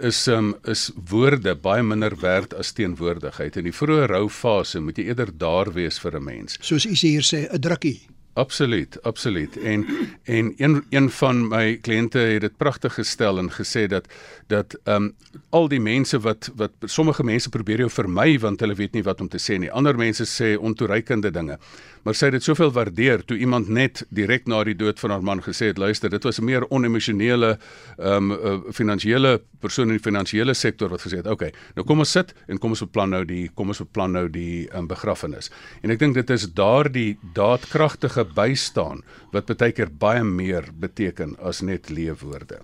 is 0.00 0.26
um, 0.26 0.54
is 0.64 0.90
woorde 1.08 1.54
baie 1.54 1.82
minder 1.82 2.16
werd 2.20 2.54
as 2.54 2.72
teenwoordigheid. 2.72 3.56
In 3.56 3.68
die 3.68 3.74
vroeë 3.74 4.08
roufase 4.10 4.80
moet 4.80 4.98
jy 4.98 5.10
eerder 5.10 5.30
daar 5.38 5.72
wees 5.72 5.98
vir 5.98 6.16
'n 6.18 6.24
mens. 6.24 6.58
Soos 6.60 6.84
u 6.84 6.94
hier 6.94 7.22
sê, 7.22 7.46
'n 7.50 7.60
drukkie. 7.60 8.00
Absoluut, 8.34 9.02
absoluut. 9.02 9.56
En 9.56 9.86
en 10.24 10.54
een 10.56 10.84
een 10.90 11.10
van 11.10 11.48
my 11.48 11.76
kliënte 11.76 12.18
het 12.18 12.40
dit 12.40 12.56
pragtig 12.56 12.94
gestel 12.94 13.38
en 13.38 13.50
gesê 13.50 13.86
dat 13.86 14.06
dat 14.46 14.74
ehm 14.84 15.02
um, 15.02 15.14
al 15.48 15.68
die 15.68 15.80
mense 15.80 16.18
wat 16.20 16.50
wat 16.56 16.72
sommige 16.80 17.24
mense 17.24 17.48
probeer 17.48 17.78
jou 17.78 17.90
vermy 17.90 18.38
want 18.38 18.60
hulle 18.60 18.74
weet 18.74 18.92
nie 18.92 19.02
wat 19.02 19.20
om 19.20 19.28
te 19.28 19.38
sê 19.38 19.58
nie. 19.58 19.70
Ander 19.70 19.96
mense 19.96 20.24
sê 20.24 20.56
ontoereikende 20.58 21.30
dinge. 21.30 21.58
Maar 22.04 22.16
sy 22.16 22.28
het 22.28 22.36
dit 22.36 22.44
soveel 22.44 22.72
waardeer 22.72 23.22
toe 23.24 23.36
iemand 23.40 23.70
net 23.72 24.02
direk 24.12 24.44
na 24.50 24.58
die 24.68 24.76
dood 24.76 25.00
van 25.00 25.14
haar 25.14 25.22
man 25.24 25.40
gesê 25.44 25.70
het, 25.70 25.78
luister, 25.80 26.10
dit 26.12 26.24
was 26.24 26.38
'n 26.38 26.44
meer 26.44 26.68
onemosionele 26.70 27.58
ehm 27.98 28.30
um, 28.30 28.32
uh, 28.32 28.72
finansiële 28.72 29.40
persoon 29.60 29.88
in 29.88 29.96
die 29.96 30.04
finansiële 30.04 30.54
sektor 30.54 30.88
wat 30.88 31.00
gesê 31.00 31.16
het, 31.16 31.26
"Oké, 31.26 31.32
okay, 31.32 31.52
nou 31.74 31.86
kom 31.86 31.98
ons 31.98 32.10
sit 32.10 32.34
en 32.46 32.58
kom 32.58 32.70
ons 32.70 32.80
beplan 32.80 33.10
nou 33.10 33.24
die 33.24 33.50
kom 33.54 33.68
ons 33.68 33.78
beplan 33.78 34.12
nou 34.12 34.28
die 34.28 34.68
um, 34.76 34.86
begrafnis." 34.86 35.50
En 35.82 35.90
ek 35.90 35.98
dink 35.98 36.14
dit 36.14 36.30
is 36.30 36.52
daardie 36.52 37.18
daadkragtige 37.32 38.24
bystaan 38.24 39.02
wat 39.32 39.56
baie 39.56 39.72
keer 39.72 39.90
baie 39.98 40.24
meer 40.24 40.64
beteken 40.78 41.36
as 41.40 41.60
net 41.60 41.88
leefwoorde. 41.88 42.60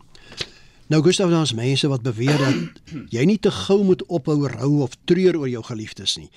Nou 0.86 1.02
Gustav, 1.02 1.30
daar's 1.30 1.54
mense 1.54 1.88
wat 1.88 2.02
beweer 2.02 2.38
dat 2.38 2.54
jy 3.14 3.24
nie 3.24 3.38
te 3.38 3.50
gou 3.50 3.84
moet 3.84 4.02
ophou 4.06 4.48
rou 4.48 4.82
of 4.82 4.96
treur 5.04 5.38
oor 5.38 5.48
jou 5.48 5.62
geliefdes 5.62 6.16
nie. 6.16 6.30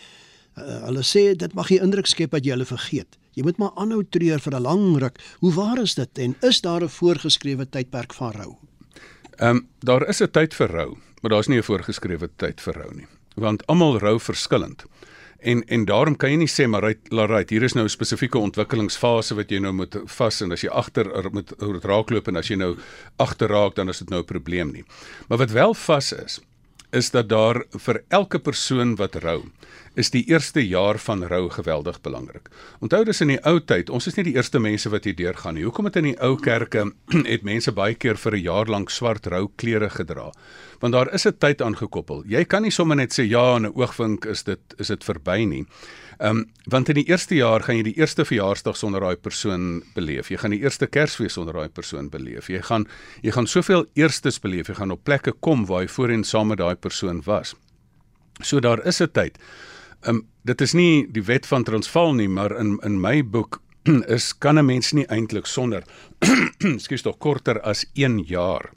Uh, 0.54 0.84
hulle 0.86 1.02
sê 1.02 1.34
dit 1.36 1.54
mag 1.58 1.70
nie 1.70 1.80
indruk 1.82 2.06
skep 2.06 2.32
dat 2.32 2.46
jy 2.46 2.54
hulle 2.54 2.66
vergeet. 2.66 3.18
Jy 3.34 3.44
moet 3.48 3.58
maar 3.58 3.72
aanhou 3.82 4.04
treur 4.06 4.40
vir 4.40 4.54
'n 4.54 4.62
lang 4.62 4.98
ruk. 5.02 5.18
Hoe 5.40 5.54
waar 5.54 5.82
is 5.82 5.96
dit 5.96 6.18
en 6.18 6.36
is 6.42 6.62
daar 6.62 6.84
'n 6.84 6.90
voorgeskrewe 6.90 7.66
tydperk 7.66 8.14
van 8.14 8.32
rou? 8.32 8.58
Ehm 9.38 9.50
um, 9.50 9.68
daar 9.80 10.08
is 10.08 10.22
'n 10.22 10.32
tyd 10.32 10.54
vir 10.54 10.70
rou, 10.70 10.98
maar 11.22 11.32
daar's 11.32 11.48
nie 11.48 11.58
'n 11.58 11.64
voorgeskrewe 11.64 12.30
tyd 12.38 12.62
vir 12.62 12.74
rou 12.74 12.94
nie. 12.94 13.08
Want 13.36 13.66
almal 13.68 13.98
rou 13.98 14.20
verskillend. 14.20 14.86
En 15.40 15.64
en 15.64 15.86
daarom 15.86 16.16
kan 16.16 16.30
jy 16.30 16.38
nie 16.38 16.48
sê 16.48 16.68
maar 16.68 16.84
right, 16.84 17.08
right 17.10 17.50
hier 17.50 17.64
is 17.64 17.74
nou 17.74 17.86
'n 17.86 17.90
spesifieke 17.90 18.38
ontwikkelingsfase 18.38 19.36
wat 19.36 19.50
jy 19.50 19.60
nou 19.60 19.74
moet 19.74 19.96
vas 20.06 20.42
en 20.42 20.52
as 20.52 20.62
jy 20.62 20.70
agter 20.70 21.12
er 21.16 21.32
moet 21.32 21.52
raakloop 21.84 22.28
en 22.28 22.36
as 22.36 22.48
jy 22.48 22.56
nou 22.56 22.78
agter 23.16 23.50
raak 23.50 23.76
dan 23.76 23.90
is 23.90 23.98
dit 23.98 24.10
nou 24.10 24.22
'n 24.22 24.26
probleem 24.26 24.72
nie. 24.72 24.84
Maar 25.28 25.38
wat 25.38 25.52
wel 25.52 25.74
vas 25.74 26.12
is 26.14 26.40
is 26.94 27.10
dat 27.12 27.30
daar 27.30 27.64
vir 27.86 28.04
elke 28.10 28.40
persoon 28.40 28.96
wat 28.96 29.16
rou 29.24 29.42
is 29.94 30.10
die 30.10 30.24
eerste 30.30 30.62
jaar 30.66 30.98
van 30.98 31.22
rou 31.30 31.50
geweldig 31.54 32.00
belangrik. 32.02 32.50
Onthou 32.82 33.04
dis 33.06 33.22
in 33.22 33.34
die 33.36 33.40
ou 33.46 33.60
tyd, 33.62 33.92
ons 33.94 34.08
is 34.10 34.16
nie 34.18 34.26
die 34.26 34.36
eerste 34.38 34.60
mense 34.62 34.90
wat 34.90 35.06
hier 35.06 35.18
deurgaan 35.18 35.58
nie. 35.58 35.66
Hoekom 35.68 35.90
het 35.90 36.00
in 36.02 36.10
die 36.10 36.16
ou 36.24 36.34
kerke 36.42 36.88
het 37.34 37.46
mense 37.46 37.72
baie 37.72 37.94
keer 37.94 38.18
vir 38.18 38.38
'n 38.38 38.44
jaar 38.44 38.70
lank 38.70 38.90
swart 38.90 39.28
rou 39.28 39.48
klere 39.56 39.90
gedra? 39.90 40.32
Want 40.82 40.94
daar 40.94 41.14
is 41.14 41.28
'n 41.28 41.38
tyd 41.38 41.62
aangekoppel. 41.62 42.24
Jy 42.26 42.46
kan 42.46 42.64
nie 42.64 42.72
sommer 42.72 42.96
net 42.96 43.14
sê 43.14 43.28
ja 43.30 43.56
en 43.56 43.66
'n 43.66 43.74
oogwink 43.76 44.26
is 44.26 44.44
dit 44.44 44.62
is 44.80 44.88
dit 44.88 45.04
verby 45.04 45.46
nie. 45.46 45.66
Ehm 46.24 46.38
um, 46.38 46.46
want 46.72 46.88
in 46.90 46.96
die 46.96 47.10
eerste 47.12 47.36
jaar 47.36 47.64
gaan 47.66 47.76
jy 47.76 47.84
die 47.84 47.98
eerste 48.00 48.24
verjaarsdag 48.24 48.78
sonder 48.80 49.04
daai 49.04 49.18
persoon 49.20 49.82
beleef. 49.96 50.30
Jy 50.32 50.38
gaan 50.40 50.54
die 50.56 50.62
eerste 50.64 50.88
Kersfees 50.88 51.36
sonder 51.36 51.58
daai 51.60 51.70
persoon 51.70 52.08
beleef. 52.10 52.48
Jy 52.48 52.62
gaan 52.64 52.86
jy 53.22 53.34
gaan 53.36 53.48
soveel 53.48 53.84
eerstes 54.00 54.40
beleef. 54.40 54.70
Jy 54.72 54.78
gaan 54.78 54.96
op 54.96 55.04
plekke 55.04 55.34
kom 55.44 55.66
waar 55.68 55.84
jy 55.84 55.90
voorheen 55.92 56.24
saam 56.24 56.48
met 56.48 56.62
daai 56.62 56.76
persoon 56.80 57.20
was. 57.26 57.56
So 58.40 58.60
daar 58.60 58.86
is 58.88 59.02
'n 59.02 59.12
tyd. 59.12 59.38
Um, 60.08 60.24
dit 60.46 60.62
is 60.62 60.74
nie 60.74 61.08
die 61.12 61.24
wet 61.24 61.46
van 61.46 61.64
Transvaal 61.64 62.14
nie, 62.14 62.30
maar 62.30 62.56
in 62.60 62.80
in 62.84 63.02
my 63.02 63.22
boek 63.24 63.62
is 64.18 64.34
kan 64.38 64.58
'n 64.58 64.66
mens 64.66 64.94
nie 64.94 65.06
eintlik 65.08 65.46
sonder 65.46 65.84
skuis 66.84 67.02
tog 67.02 67.18
korter 67.18 67.62
as 67.62 67.86
1 67.94 68.24
jaar 68.28 68.72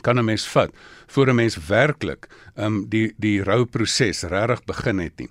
kan 0.00 0.18
'n 0.18 0.24
mens 0.24 0.48
vat 0.48 0.70
voor 1.06 1.28
'n 1.28 1.34
mens 1.34 1.56
werklik 1.66 2.28
um 2.56 2.88
die 2.88 3.12
die 3.18 3.42
rouproses 3.42 4.22
regtig 4.22 4.64
begin 4.64 4.98
het 4.98 5.18
nie. 5.18 5.28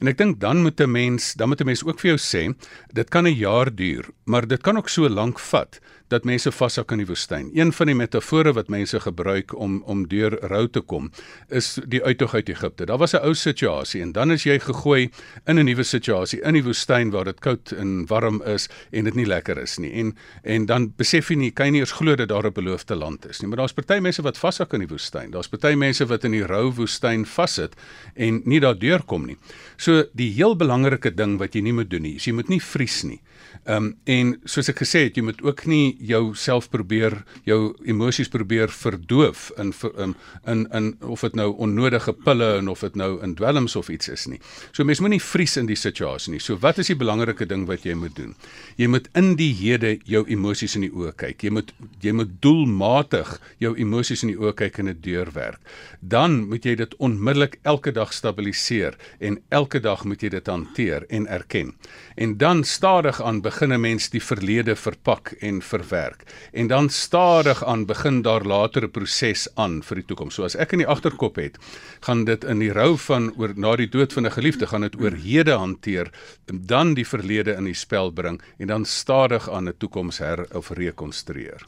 En 0.00 0.08
ek 0.08 0.18
dink 0.18 0.40
dan 0.40 0.62
moet 0.62 0.80
'n 0.80 0.90
mens, 0.90 1.34
dan 1.34 1.48
moet 1.48 1.60
'n 1.60 1.66
mens 1.66 1.84
ook 1.84 2.00
vir 2.00 2.16
jou 2.16 2.18
sê, 2.18 2.54
dit 2.92 3.08
kan 3.08 3.26
'n 3.26 3.34
jaar 3.34 3.74
duur, 3.74 4.04
maar 4.24 4.46
dit 4.46 4.62
kan 4.62 4.76
ook 4.76 4.88
so 4.88 5.08
lank 5.08 5.38
vat 5.38 5.80
dat 6.08 6.24
mense 6.24 6.52
vashak 6.52 6.92
in 6.92 7.00
die 7.02 7.06
woestyn. 7.08 7.50
Een 7.54 7.72
van 7.72 7.86
die 7.86 7.96
metafore 7.96 8.52
wat 8.52 8.68
mense 8.68 9.00
gebruik 9.00 9.54
om 9.56 9.82
om 9.86 10.04
deur 10.08 10.36
rou 10.50 10.68
te 10.68 10.80
kom, 10.80 11.10
is 11.48 11.78
die 11.86 12.02
uittog 12.04 12.34
uit 12.34 12.48
Egipte. 12.48 12.86
Daar 12.86 12.98
was 12.98 13.14
'n 13.14 13.24
ou 13.24 13.34
situasie 13.34 14.02
en 14.02 14.12
dan 14.12 14.32
is 14.32 14.42
jy 14.44 14.58
gegooi 14.58 15.10
in 15.46 15.58
'n 15.58 15.64
nuwe 15.64 15.82
situasie 15.82 16.40
in 16.42 16.54
die 16.54 16.62
woestyn 16.62 17.10
waar 17.10 17.24
dit 17.24 17.40
koud 17.40 17.72
en 17.72 18.06
warm 18.06 18.42
is 18.42 18.68
en 18.90 19.04
dit 19.04 19.14
nie 19.14 19.26
lekker 19.26 19.58
is 19.58 19.78
nie. 19.78 19.92
En 19.92 20.16
en 20.42 20.66
dan 20.66 20.92
besef 20.96 21.28
jy 21.28 21.36
nie 21.36 21.50
kan 21.50 21.66
jy 21.66 21.72
nie 21.72 21.80
eens 21.80 21.92
glo 21.92 22.14
dat 22.16 22.28
daar 22.28 22.46
'n 22.46 22.52
beloofde 22.52 22.94
land 22.94 23.28
is 23.28 23.40
nie. 23.40 23.48
Maar 23.48 23.58
daar's 23.58 23.72
party 23.72 23.98
mense 24.00 24.22
wat 24.22 24.38
vashak 24.38 24.72
in 24.72 24.80
die 24.80 24.88
woestyn. 24.88 25.30
Daar's 25.30 25.48
party 25.48 25.74
mense 25.74 26.06
wat 26.06 26.24
in 26.24 26.30
die 26.30 26.46
rou 26.46 26.72
woestyn 26.72 27.26
vassit 27.26 27.74
en 28.14 28.42
nie 28.44 28.60
daardeur 28.60 29.02
kom 29.02 29.26
nie. 29.26 29.36
So 29.76 30.04
die 30.14 30.30
heel 30.34 30.56
belangrike 30.56 31.10
ding 31.14 31.38
wat 31.40 31.54
jy 31.56 31.64
nie 31.66 31.74
moet 31.74 31.90
doen 31.90 32.04
nie, 32.06 32.16
is 32.16 32.26
jy 32.28 32.34
moet 32.36 32.50
nie 32.52 32.62
vries 32.62 33.02
nie. 33.06 33.20
Ehm 33.64 33.76
um, 33.76 33.90
en 34.10 34.32
soos 34.50 34.68
ek 34.68 34.82
gesê 34.82 35.06
het, 35.06 35.16
jy 35.16 35.22
moet 35.24 35.40
ook 35.44 35.64
nie 35.70 35.96
jouself 36.04 36.66
probeer 36.72 37.14
jou 37.48 37.74
emosies 37.88 38.28
probeer 38.28 38.68
verdoof 38.68 39.50
in 39.58 39.72
in 40.04 40.14
in, 40.46 40.64
in 40.76 40.90
of 41.00 41.22
dit 41.24 41.36
nou 41.38 41.48
onnodige 41.64 42.12
pille 42.12 42.50
en 42.58 42.68
of 42.68 42.82
dit 42.84 42.96
nou 43.00 43.22
in 43.24 43.34
dwelms 43.38 43.76
of 43.76 43.88
iets 43.88 44.08
is 44.12 44.26
nie. 44.28 44.40
So 44.72 44.84
mens 44.84 45.00
moenie 45.00 45.22
vries 45.22 45.56
in 45.56 45.66
die 45.70 45.78
situasie 45.78 46.34
nie. 46.34 46.40
So 46.40 46.58
wat 46.60 46.78
is 46.78 46.92
die 46.92 46.98
belangrike 46.98 47.46
ding 47.48 47.66
wat 47.66 47.86
jy 47.86 47.94
moet 47.94 48.16
doen? 48.16 48.34
Jy 48.76 48.90
moet 48.92 49.08
in 49.14 49.34
die 49.40 49.52
hede 49.54 49.96
jou 50.04 50.24
emosies 50.28 50.76
in 50.76 50.84
die 50.84 50.92
oë 50.92 51.14
kyk. 51.16 51.46
Jy 51.46 51.54
moet 51.56 51.72
jy 52.04 52.12
moet 52.12 52.36
doelmatig 52.44 53.38
jou 53.64 53.74
emosies 53.80 54.26
in 54.26 54.34
die 54.34 54.38
oë 54.40 54.54
kyk 54.60 54.82
en 54.82 54.92
dit 54.92 55.02
deurwerk. 55.08 55.60
Dan 56.00 56.42
moet 56.50 56.64
jy 56.64 56.76
dit 56.76 56.96
onmiddellik 57.00 57.58
elke 57.62 57.94
dag 57.96 58.12
stabiliseer 58.12 58.98
en 59.20 59.40
elke 59.48 59.63
dag 59.72 60.04
moet 60.04 60.20
jy 60.22 60.28
dit 60.28 60.46
hanteer 60.46 61.04
en 61.08 61.26
erken. 61.26 61.74
En 62.14 62.36
dan 62.36 62.64
stadig 62.64 63.22
aan 63.22 63.40
begin 63.40 63.72
'n 63.72 63.80
mens 63.80 64.10
die 64.10 64.22
verlede 64.22 64.76
verpak 64.76 65.34
en 65.40 65.62
verwerk. 65.62 66.24
En 66.52 66.66
dan 66.66 66.88
stadig 66.88 67.64
aan 67.64 67.86
begin 67.86 68.22
daar 68.22 68.44
later 68.44 68.84
'n 68.84 68.90
proses 68.90 69.48
aan 69.54 69.82
vir 69.82 69.96
die 69.96 70.04
toekoms. 70.04 70.34
So 70.34 70.44
as 70.44 70.56
ek 70.56 70.72
in 70.72 70.78
die 70.78 70.86
agterkop 70.86 71.36
het, 71.36 71.58
gaan 72.00 72.24
dit 72.24 72.44
in 72.44 72.58
die 72.58 72.72
rou 72.72 72.98
van 72.98 73.32
oor 73.36 73.52
na 73.56 73.76
die 73.76 73.88
dood 73.88 74.12
van 74.12 74.26
'n 74.26 74.32
geliefde 74.32 74.66
gaan 74.66 74.80
dit 74.80 75.00
oor 75.00 75.12
hede 75.12 75.52
hanteer, 75.52 76.10
dan 76.44 76.94
die 76.94 77.06
verlede 77.06 77.52
in 77.54 77.64
die 77.64 77.74
spel 77.74 78.10
bring 78.10 78.42
en 78.58 78.66
dan 78.66 78.84
stadig 78.84 79.50
aan 79.50 79.68
'n 79.68 79.74
toekoms 79.78 80.18
her 80.18 80.46
of 80.52 80.70
rekonstrueer. 80.70 81.62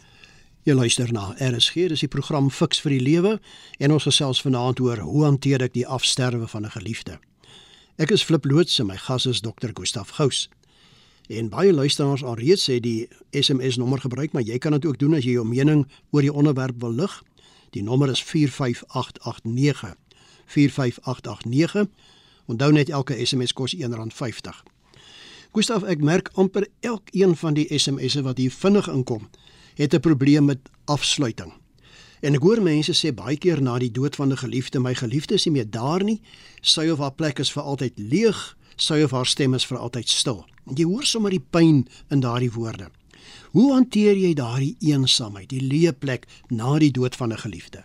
Jy 0.66 0.74
luister 0.74 1.12
na 1.14 1.28
RSG, 1.38 1.84
dis 1.92 2.00
die 2.02 2.10
program 2.10 2.48
Fix 2.50 2.80
vir 2.82 2.96
die 2.96 3.04
Lewe 3.04 3.36
en 3.78 3.92
ons 3.94 4.02
gesels 4.08 4.40
vanaand 4.42 4.80
oor 4.82 4.98
hoe 4.98 5.22
hanteer 5.22 5.62
ek 5.62 5.76
die 5.76 5.86
afsterwe 5.86 6.48
van 6.50 6.66
'n 6.66 6.74
geliefde. 6.74 7.20
Ek 7.96 8.10
is 8.12 8.20
Flip 8.20 8.44
Loots 8.44 8.74
en 8.82 8.90
my 8.90 8.96
gas 9.00 9.24
is 9.24 9.38
Dr. 9.40 9.70
Gustaf 9.72 10.10
Gous. 10.18 10.50
En 11.32 11.46
baie 11.48 11.72
luisteraars 11.72 12.20
alreeds 12.28 12.66
sê 12.68 12.76
die 12.84 13.06
SMS 13.32 13.78
nommer 13.80 14.02
gebruik, 14.04 14.34
maar 14.36 14.44
jy 14.44 14.58
kan 14.60 14.76
dit 14.76 14.84
ook 14.84 14.98
doen 15.00 15.16
as 15.16 15.24
jy 15.24 15.38
jou 15.38 15.46
mening 15.48 15.86
oor 16.12 16.20
die 16.20 16.32
onderwerp 16.32 16.76
wil 16.84 16.92
lig. 16.92 17.14
Die 17.72 17.80
nommer 17.80 18.12
is 18.12 18.20
45889. 18.20 19.96
45889. 20.44 21.88
Onthou 22.52 22.68
net 22.76 22.92
elke 22.92 23.16
SMS 23.16 23.56
kos 23.56 23.72
R1.50. 23.72 24.60
Gustaf, 25.56 25.88
ek 25.88 26.04
merk 26.04 26.28
amper 26.36 26.68
elkeen 26.84 27.32
van 27.40 27.56
die 27.56 27.64
SMS'e 27.72 28.26
wat 28.28 28.36
hier 28.36 28.52
vinnig 28.52 28.92
inkom, 28.92 29.30
het 29.80 29.96
'n 29.96 30.04
probleem 30.04 30.44
met 30.44 30.68
afsluiting. 30.84 31.56
En 32.26 32.34
ek 32.34 32.42
hoor 32.42 32.58
mense 32.58 32.90
sê 32.98 33.12
baie 33.14 33.36
keer 33.38 33.60
na 33.62 33.76
die 33.78 33.92
dood 33.94 34.16
van 34.18 34.32
'n 34.32 34.42
geliefde, 34.42 34.80
my 34.82 34.94
geliefde 34.98 35.34
is 35.34 35.44
nie 35.46 35.52
meer 35.52 35.70
daar 35.70 36.02
nie, 36.02 36.20
sy 36.60 36.88
of 36.90 36.98
haar 36.98 37.14
plek 37.14 37.38
is 37.38 37.52
vir 37.52 37.62
altyd 37.62 37.92
leeg, 37.96 38.56
sy 38.76 39.02
of 39.04 39.10
haar 39.10 39.26
stem 39.26 39.54
is 39.54 39.66
vir 39.66 39.78
altyd 39.78 40.08
stil. 40.08 40.44
Jy 40.74 40.84
hoor 40.84 41.04
sommer 41.04 41.30
die 41.30 41.44
pyn 41.50 41.86
in 42.10 42.20
daardie 42.20 42.50
woorde. 42.50 42.90
Hoe 43.52 43.72
hanteer 43.72 44.16
jy 44.16 44.34
daardie 44.34 44.76
eensaamheid, 44.80 45.48
die 45.48 45.60
leë 45.60 45.92
plek 45.92 46.26
na 46.50 46.78
die 46.78 46.90
dood 46.90 47.14
van 47.14 47.32
'n 47.32 47.38
geliefde? 47.38 47.84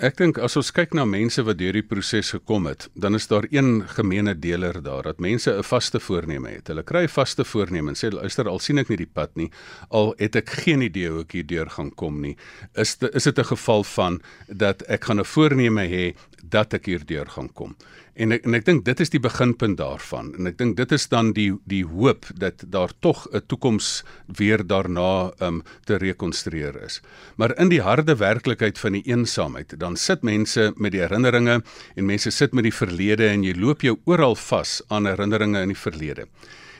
Ek 0.00 0.16
dink 0.16 0.38
as 0.40 0.54
ons 0.56 0.70
kyk 0.72 0.94
na 0.96 1.02
mense 1.04 1.42
wat 1.44 1.58
deur 1.60 1.76
die 1.76 1.84
proses 1.84 2.30
gekom 2.32 2.64
het, 2.64 2.86
dan 2.96 3.12
is 3.12 3.26
daar 3.28 3.44
een 3.52 3.82
gemeene 3.92 4.32
deler 4.32 4.78
daar 4.80 5.04
dat 5.04 5.20
mense 5.20 5.52
'n 5.52 5.62
vaste 5.62 6.00
voorneme 6.00 6.48
het. 6.48 6.68
Hulle 6.68 6.82
kry 6.82 7.02
'n 7.04 7.08
vaste 7.08 7.44
voorneme 7.44 7.90
en 7.90 7.94
sê 7.94 8.10
luister, 8.10 8.48
al 8.48 8.58
sien 8.58 8.78
ek 8.78 8.88
nie 8.88 8.96
die 8.96 9.12
pad 9.12 9.36
nie, 9.36 9.50
al 9.90 10.14
het 10.16 10.36
ek 10.36 10.48
geen 10.48 10.80
idee 10.80 11.10
hoe 11.10 11.20
ek 11.20 11.32
hier 11.32 11.46
deur 11.46 11.68
gaan 11.68 11.90
kom 11.94 12.20
nie. 12.22 12.36
Is 12.74 12.96
dit 12.96 13.14
is 13.14 13.24
dit 13.24 13.38
'n 13.38 13.44
geval 13.44 13.84
van 13.84 14.22
dat 14.48 14.82
ek 14.88 15.04
gaan 15.04 15.20
'n 15.20 15.24
voorneme 15.24 15.86
hê 15.86 16.16
dat 16.42 16.74
ek 16.74 16.86
hier 16.86 17.04
deur 17.04 17.26
gaan 17.26 17.52
kom. 17.52 17.76
En 18.14 18.32
ek 18.36 18.44
en 18.44 18.54
ek 18.58 18.66
dink 18.66 18.82
dit 18.84 19.00
is 19.00 19.12
die 19.12 19.20
beginpunt 19.22 19.78
daarvan. 19.80 20.34
En 20.36 20.50
ek 20.50 20.58
dink 20.58 20.76
dit 20.76 20.90
is 20.92 21.06
dan 21.08 21.30
die 21.36 21.48
die 21.68 21.84
hoop 21.88 22.28
dat 22.36 22.64
daar 22.68 22.92
tog 23.00 23.24
'n 23.32 23.40
toekoms 23.48 24.04
weer 24.26 24.60
daarna 24.66 25.32
um 25.40 25.62
te 25.84 25.96
rekonstrueer 25.96 26.76
is. 26.84 27.00
Maar 27.36 27.56
in 27.58 27.68
die 27.68 27.80
harde 27.80 28.16
werklikheid 28.16 28.78
van 28.78 28.92
die 28.92 29.02
eensaamheid, 29.08 29.78
dan 29.78 29.96
sit 29.96 30.22
mense 30.22 30.72
met 30.76 30.92
die 30.92 31.00
herinneringe 31.00 31.62
en 31.96 32.06
mense 32.06 32.30
sit 32.30 32.52
met 32.52 32.64
die 32.64 32.74
verlede 32.74 33.28
en 33.28 33.44
jy 33.44 33.54
loop 33.54 33.80
jou 33.80 33.98
oral 34.04 34.36
vas 34.36 34.82
aan 34.88 35.06
herinneringe 35.06 35.62
in 35.62 35.68
die 35.68 35.82
verlede. 35.82 36.26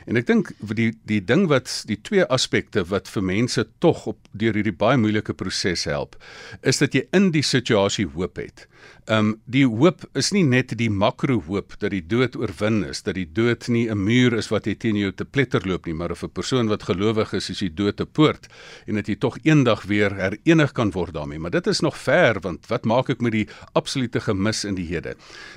En 0.05 0.19
ek 0.19 0.27
dink 0.27 0.51
die 0.75 0.91
die 1.09 1.21
ding 1.23 1.47
wat 1.51 1.71
die 1.89 1.99
twee 2.01 2.25
aspekte 2.25 2.83
wat 2.89 3.07
vir 3.11 3.23
mense 3.23 3.65
tog 3.79 4.05
op 4.07 4.19
deur 4.31 4.53
hierdie 4.53 4.75
baie 4.75 4.97
moeilike 4.97 5.33
proses 5.33 5.85
help, 5.89 6.17
is 6.61 6.81
dat 6.81 6.93
jy 6.93 7.05
in 7.13 7.31
die 7.31 7.45
situasie 7.45 8.07
hoop 8.15 8.37
het. 8.41 8.67
Um, 9.11 9.33
die 9.51 9.65
hoop 9.67 10.05
is 10.15 10.29
nie 10.31 10.45
net 10.47 10.71
die 10.79 10.89
makro 10.91 11.41
hoop 11.47 11.73
dat 11.81 11.91
die 11.91 12.03
dood 12.07 12.37
oorwin 12.39 12.85
is, 12.87 13.01
dat 13.03 13.17
die 13.17 13.27
dood 13.27 13.67
nie 13.67 13.89
'n 13.91 13.99
muur 13.99 14.33
is 14.33 14.47
wat 14.47 14.65
jy 14.65 14.75
teen 14.75 14.95
jou 14.95 15.11
te 15.11 15.25
pletter 15.25 15.61
loop 15.67 15.85
nie, 15.85 15.93
maar 15.93 16.11
of 16.11 16.23
'n 16.23 16.29
persoon 16.29 16.67
wat 16.67 16.83
gelowig 16.83 17.33
is, 17.33 17.49
is 17.49 17.59
die 17.59 17.73
dood 17.73 17.99
'n 17.99 18.07
poort 18.11 18.47
en 18.87 18.95
dat 18.95 19.07
jy 19.07 19.15
tog 19.15 19.37
eendag 19.43 19.83
weer 19.83 20.11
herenig 20.15 20.71
kan 20.71 20.91
word 20.91 21.13
daarmee. 21.13 21.39
Maar 21.39 21.51
dit 21.51 21.67
is 21.67 21.81
nog 21.81 21.97
ver 21.97 22.39
want 22.41 22.67
wat 22.67 22.85
maak 22.85 23.09
ek 23.09 23.21
met 23.21 23.31
die 23.31 23.47
absolute 23.73 24.19
gemis 24.19 24.63
in 24.63 24.75
die 24.75 24.87
hede? 24.87 25.15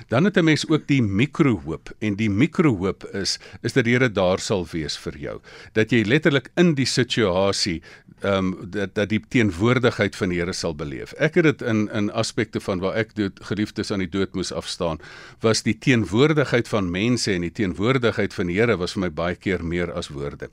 Dan 0.09 0.25
het 0.25 0.37
'n 0.37 0.43
mens 0.43 0.67
ook 0.67 0.87
die 0.87 1.01
mikro 1.01 1.61
hoop 1.65 1.89
en 1.99 2.15
die 2.15 2.29
mikro 2.29 2.75
hoop 2.77 3.03
is 3.13 3.39
is 3.61 3.73
dat 3.73 3.85
die 3.85 3.97
Here 3.97 4.11
daar 4.11 4.36
sal 4.39 4.65
wees 4.71 4.97
vir 4.97 5.17
jou. 5.17 5.37
Dat 5.73 5.91
jy 5.91 6.03
letterlik 6.07 6.51
in 6.57 6.75
die 6.75 6.87
situasie 6.89 7.81
ehm 8.21 8.47
um, 8.47 8.69
dat 8.73 8.95
dat 8.95 9.09
die 9.09 9.21
teenwoordigheid 9.29 10.15
van 10.15 10.31
die 10.33 10.39
Here 10.39 10.53
sal 10.53 10.73
beleef. 10.75 11.13
Ek 11.21 11.35
het 11.37 11.43
dit 11.43 11.61
in 11.61 11.85
in 11.93 12.09
aspekte 12.11 12.59
van 12.59 12.79
waar 12.81 12.95
ek 12.97 13.13
dood 13.15 13.39
geliefdes 13.45 13.91
aan 13.91 14.01
die 14.01 14.09
dood 14.09 14.33
moes 14.33 14.51
afstaan, 14.51 14.97
was 15.41 15.61
die 15.61 15.77
teenwoordigheid 15.77 16.67
van 16.67 16.89
mense 16.91 17.31
en 17.33 17.45
die 17.45 17.53
teenwoordigheid 17.53 18.33
van 18.33 18.47
die 18.49 18.57
Here 18.57 18.77
was 18.77 18.97
vir 18.97 19.05
my 19.05 19.11
baie 19.11 19.35
keer 19.35 19.63
meer 19.63 19.93
as 19.93 20.09
woorde. 20.09 20.49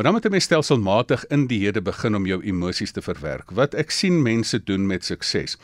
Maar 0.00 0.12
dan 0.12 0.16
moet 0.16 0.32
jy 0.32 0.40
stelselmatig 0.40 1.26
in 1.28 1.42
die 1.44 1.58
hede 1.60 1.82
begin 1.84 2.16
om 2.16 2.24
jou 2.24 2.38
emosies 2.40 2.94
te 2.96 3.02
verwerk. 3.04 3.50
Wat 3.52 3.74
ek 3.76 3.90
sien 3.92 4.22
mense 4.24 4.56
doen 4.64 4.86
met 4.88 5.04
sukses, 5.04 5.58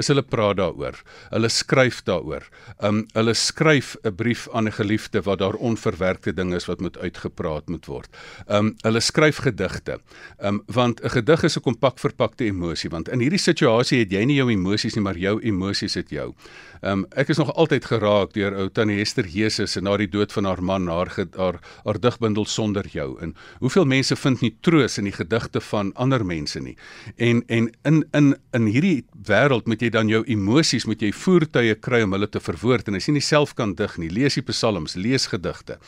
is 0.00 0.08
hulle 0.08 0.22
praat 0.24 0.56
daaroor. 0.62 0.96
Hulle 1.28 1.50
skryf 1.52 1.98
daaroor. 2.06 2.46
Um 2.80 3.02
hulle 3.12 3.34
skryf 3.36 3.98
'n 4.00 4.14
brief 4.16 4.48
aan 4.54 4.64
'n 4.68 4.72
geliefde 4.72 5.20
wat 5.20 5.38
daar 5.40 5.60
onverwerkte 5.60 6.32
dinge 6.32 6.56
is 6.56 6.64
wat 6.66 6.80
moet 6.80 6.96
uitgepraat 6.96 7.68
moet 7.68 7.86
word. 7.86 8.08
Um 8.48 8.74
hulle 8.80 9.00
skryf 9.00 9.44
gedigte. 9.44 10.00
Um 10.40 10.62
want 10.68 11.04
'n 11.04 11.10
gedig 11.10 11.42
is 11.42 11.56
'n 11.58 11.60
kompak 11.60 11.98
verpakte 11.98 12.44
emosie 12.44 12.88
want 12.88 13.08
in 13.08 13.20
hierdie 13.20 13.38
situasie 13.38 13.98
het 13.98 14.10
jy 14.10 14.24
nie 14.24 14.36
jou 14.36 14.48
emosies 14.50 14.94
nie, 14.94 15.02
maar 15.04 15.18
jou 15.18 15.38
emosies 15.42 15.94
het 15.94 16.08
jou. 16.08 16.34
Um 16.82 17.06
ek 17.14 17.28
is 17.28 17.38
nog 17.38 17.54
altyd 17.54 17.84
geraak 17.84 18.32
deur 18.32 18.54
ou 18.54 18.68
tannie 18.68 18.98
Hester 18.98 19.26
Jesus 19.26 19.76
en 19.76 19.84
na 19.84 19.96
die 19.96 20.08
dood 20.08 20.32
van 20.32 20.44
haar 20.44 20.62
man, 20.62 20.88
haar 20.88 21.12
haar, 21.36 21.60
haar 21.84 22.00
digbundel 22.00 22.46
sonder 22.46 22.86
jou 22.88 23.20
en 23.20 23.34
hoeveel 23.60 23.81
mense 23.88 24.16
vind 24.16 24.42
nie 24.42 24.52
troos 24.60 24.98
in 24.98 25.08
die 25.08 25.14
gedigte 25.16 25.60
van 25.60 25.92
ander 25.94 26.24
mense 26.24 26.60
nie. 26.60 26.76
En 27.16 27.42
en 27.48 27.70
in 27.88 28.04
in 28.12 28.34
in 28.52 28.66
hierdie 28.66 29.04
wêreld 29.28 29.66
moet 29.66 29.82
jy 29.82 29.90
dan 29.90 30.08
jou 30.08 30.22
emosies, 30.26 30.86
moet 30.86 31.02
jy 31.02 31.12
voertuie 31.12 31.74
kry 31.74 32.02
om 32.02 32.12
hulle 32.12 32.28
te 32.28 32.40
verwoord 32.40 32.88
en 32.88 32.98
as 32.98 33.08
jy 33.08 33.18
nie 33.18 33.24
self 33.24 33.54
kan 33.54 33.74
dig 33.74 33.98
nie, 33.98 34.10
lees 34.10 34.34
die 34.34 34.46
psalms, 34.46 34.96
lees 34.96 35.26
gedigte 35.26 35.78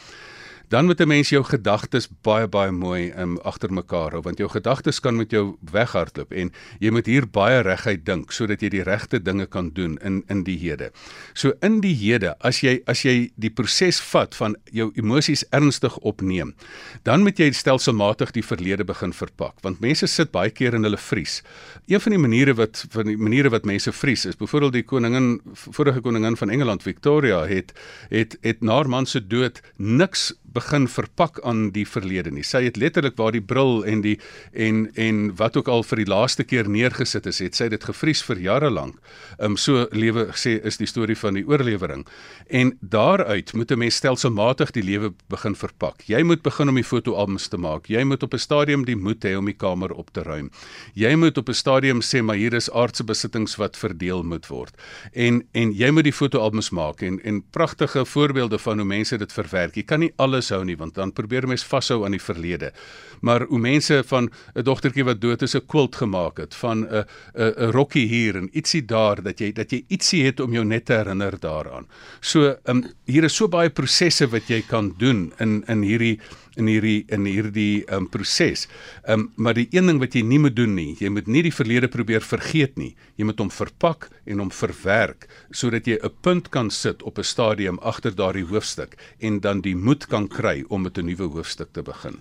dan 0.75 0.85
moet 0.85 1.01
'n 1.01 1.09
mens 1.09 1.29
jou 1.29 1.45
gedagtes 1.45 2.09
baie 2.23 2.49
baie 2.49 2.73
mooi 2.73 3.13
um, 3.17 3.39
agter 3.45 3.73
mekaar 3.73 4.11
hou 4.11 4.23
want 4.23 4.39
jou 4.39 4.49
gedagtes 4.51 5.01
kan 5.01 5.17
met 5.17 5.31
jou 5.31 5.57
weghardloop 5.71 6.33
en 6.33 6.51
jy 6.81 6.91
moet 6.91 7.07
hier 7.07 7.27
baie 7.31 7.63
reguit 7.63 8.05
dink 8.05 8.33
sodat 8.33 8.61
jy 8.61 8.69
die 8.69 8.83
regte 8.83 9.23
dinge 9.23 9.47
kan 9.47 9.71
doen 9.71 9.99
in 10.03 10.25
in 10.29 10.43
die 10.43 10.59
hede. 10.59 10.91
So 11.35 11.53
in 11.63 11.81
die 11.81 11.95
hede, 11.95 12.35
as 12.41 12.61
jy 12.61 12.81
as 12.87 13.05
jy 13.05 13.31
die 13.37 13.51
proses 13.51 14.01
vat 14.01 14.35
van 14.35 14.57
jou 14.73 14.91
emosies 14.95 15.45
ernstig 15.51 15.97
opneem, 15.99 16.55
dan 17.03 17.23
moet 17.23 17.39
jy 17.39 17.53
stelselmatig 17.53 18.33
die 18.33 18.43
verlede 18.43 18.85
begin 18.85 19.13
verpak 19.13 19.55
want 19.63 19.81
mense 19.81 20.07
sit 20.07 20.33
baie 20.33 20.51
keer 20.51 20.75
in 20.75 20.83
hulle 20.83 20.99
vries. 20.99 21.43
Een 21.87 22.01
van 22.01 22.11
die 22.11 22.19
maniere 22.19 22.55
wat 22.55 22.87
van 22.91 23.07
die 23.07 23.17
maniere 23.17 23.51
wat 23.51 23.65
mense 23.65 23.93
vries 23.93 24.27
is 24.27 24.37
byvoorbeeld 24.37 24.73
die 24.73 24.83
koningin 24.83 25.41
vorige 25.55 26.01
koningin 26.01 26.37
van 26.37 26.51
Engeland 26.51 26.83
Victoria 26.83 27.47
het 27.47 27.73
het 28.11 28.37
het 28.43 28.61
na 28.61 28.75
haar 28.75 28.89
man 28.89 29.07
se 29.07 29.27
dood 29.27 29.63
niks 29.77 30.33
begin 30.43 30.64
verpak 30.89 31.41
aan 31.45 31.71
die 31.75 31.87
verlede 31.87 32.31
nie. 32.31 32.43
Sy 32.43 32.65
het 32.65 32.77
letterlik 32.77 33.17
waar 33.17 33.33
die 33.33 33.43
bril 33.43 33.85
en 33.85 34.03
die 34.05 34.19
en 34.53 34.89
en 34.95 35.37
wat 35.37 35.57
ook 35.57 35.69
al 35.69 35.83
vir 35.83 36.03
die 36.03 36.11
laaste 36.11 36.45
keer 36.45 36.69
neergesit 36.69 37.27
is, 37.27 37.39
het 37.39 37.55
sy 37.55 37.69
dit 37.69 37.85
gevries 37.85 38.23
vir 38.23 38.41
jare 38.41 38.71
lank. 38.71 38.99
Ehm 39.39 39.53
um, 39.53 39.57
so 39.57 39.87
lewe 39.93 40.27
sê 40.35 40.59
is 40.65 40.79
die 40.81 40.87
storie 40.87 41.17
van 41.17 41.35
die 41.35 41.45
oorlewering. 41.47 42.07
En 42.49 42.77
daaruit 42.81 43.53
moet 43.55 43.71
'n 43.71 43.79
mens 43.79 43.95
stelselmatig 43.95 44.71
die 44.73 44.83
lewe 44.83 45.13
begin 45.29 45.55
verpak. 45.55 46.03
Jy 46.07 46.23
moet 46.23 46.43
begin 46.43 46.69
om 46.69 46.75
die 46.75 46.85
fotoalbums 46.85 47.49
te 47.49 47.57
maak. 47.57 47.87
Jy 47.87 48.05
moet 48.05 48.23
op 48.23 48.35
'n 48.35 48.39
stadium 48.39 48.85
die 48.85 48.97
moed 48.97 49.25
hê 49.25 49.37
om 49.37 49.45
die 49.45 49.57
kamer 49.57 49.93
op 49.93 50.11
te 50.13 50.23
ruim. 50.23 50.51
Jy 50.95 51.15
moet 51.17 51.39
op 51.39 51.49
'n 51.49 51.55
stadium 51.55 52.01
sê 52.01 52.23
maar 52.23 52.37
hier 52.37 52.55
is 52.55 52.71
aardse 52.71 53.05
besittings 53.05 53.57
wat 53.57 53.77
verdeel 53.77 54.23
moet 54.23 54.47
word. 54.47 54.75
En 55.13 55.43
en 55.53 55.73
jy 55.73 55.91
moet 55.91 56.05
die 56.05 56.13
fotoalbums 56.13 56.71
maak 56.71 57.03
en 57.03 57.21
en 57.25 57.43
pragtige 57.51 58.05
voorbeelde 58.05 58.59
van 58.59 58.79
hoe 58.79 58.87
mense 58.87 59.19
dit 59.19 59.33
verwerk. 59.33 59.75
Jy 59.75 59.83
kan 59.83 60.01
nie 60.01 60.13
alles 60.17 60.44
hou 60.51 60.65
nie 60.65 60.77
want 60.77 60.95
dan 60.95 61.13
probeer 61.13 61.47
mense 61.49 61.67
vashou 61.67 62.05
aan 62.05 62.17
die 62.17 62.23
verlede. 62.23 62.73
Maar 63.21 63.47
hoe 63.49 63.59
mense 63.59 64.03
van 64.07 64.31
'n 64.55 64.63
dogtertjie 64.63 65.05
wat 65.05 65.21
dood 65.21 65.43
is 65.43 65.55
'n 65.55 65.67
quilt 65.67 65.97
gemaak 65.97 66.39
het, 66.39 66.55
van 66.55 66.85
'n 66.85 67.05
'n 67.35 67.55
'n 67.57 67.71
rokkie 67.73 68.07
hier 68.07 68.37
en 68.37 68.51
ietsie 68.53 68.85
daar 68.85 69.23
dat 69.23 69.39
jy 69.39 69.53
dat 69.53 69.71
jy 69.71 69.85
ietsie 69.89 70.25
het 70.25 70.41
om 70.41 70.53
jou 70.53 70.65
net 70.65 70.85
te 70.85 70.93
herinner 70.93 71.41
daaraan. 71.41 71.87
So, 72.21 72.57
ehm 72.65 72.77
um, 72.77 72.85
hier 73.05 73.25
is 73.25 73.37
so 73.37 73.49
baie 73.49 73.71
prosesse 73.71 74.27
wat 74.27 74.49
jy 74.49 74.63
kan 74.67 74.95
doen 74.99 75.33
in 75.39 75.65
in 75.67 75.83
hierdie 75.83 76.21
in 76.57 76.69
hierdie 76.71 77.05
in 77.13 77.25
hierdie 77.27 77.85
um, 77.93 78.09
proses. 78.09 78.67
Ehm 79.05 79.21
um, 79.21 79.33
maar 79.37 79.55
die 79.55 79.69
een 79.71 79.87
ding 79.87 80.01
wat 80.03 80.15
jy 80.15 80.23
nie 80.23 80.39
moet 80.39 80.57
doen 80.57 80.75
nie, 80.75 80.95
jy 81.01 81.11
moet 81.11 81.27
nie 81.27 81.43
die 81.43 81.55
verlede 81.55 81.89
probeer 81.89 82.23
vergeet 82.23 82.77
nie. 82.79 82.95
Jy 83.17 83.25
moet 83.25 83.41
hom 83.43 83.51
verpak 83.51 84.11
en 84.25 84.43
hom 84.43 84.53
verwerk 84.53 85.29
sodat 85.51 85.87
jy 85.87 85.99
'n 86.03 86.13
punt 86.23 86.51
kan 86.51 86.71
sit 86.71 87.03
op 87.03 87.19
'n 87.19 87.25
stadium 87.25 87.79
agter 87.79 88.15
daardie 88.15 88.47
hoofstuk 88.47 88.97
en 89.19 89.41
dan 89.41 89.61
die 89.61 89.77
moed 89.77 90.07
kan 90.07 90.29
kry 90.29 90.65
om 90.69 90.83
met 90.83 90.99
'n 90.99 91.07
nuwe 91.07 91.29
hoofstuk 91.29 91.73
te 91.73 91.83
begin. 91.83 92.21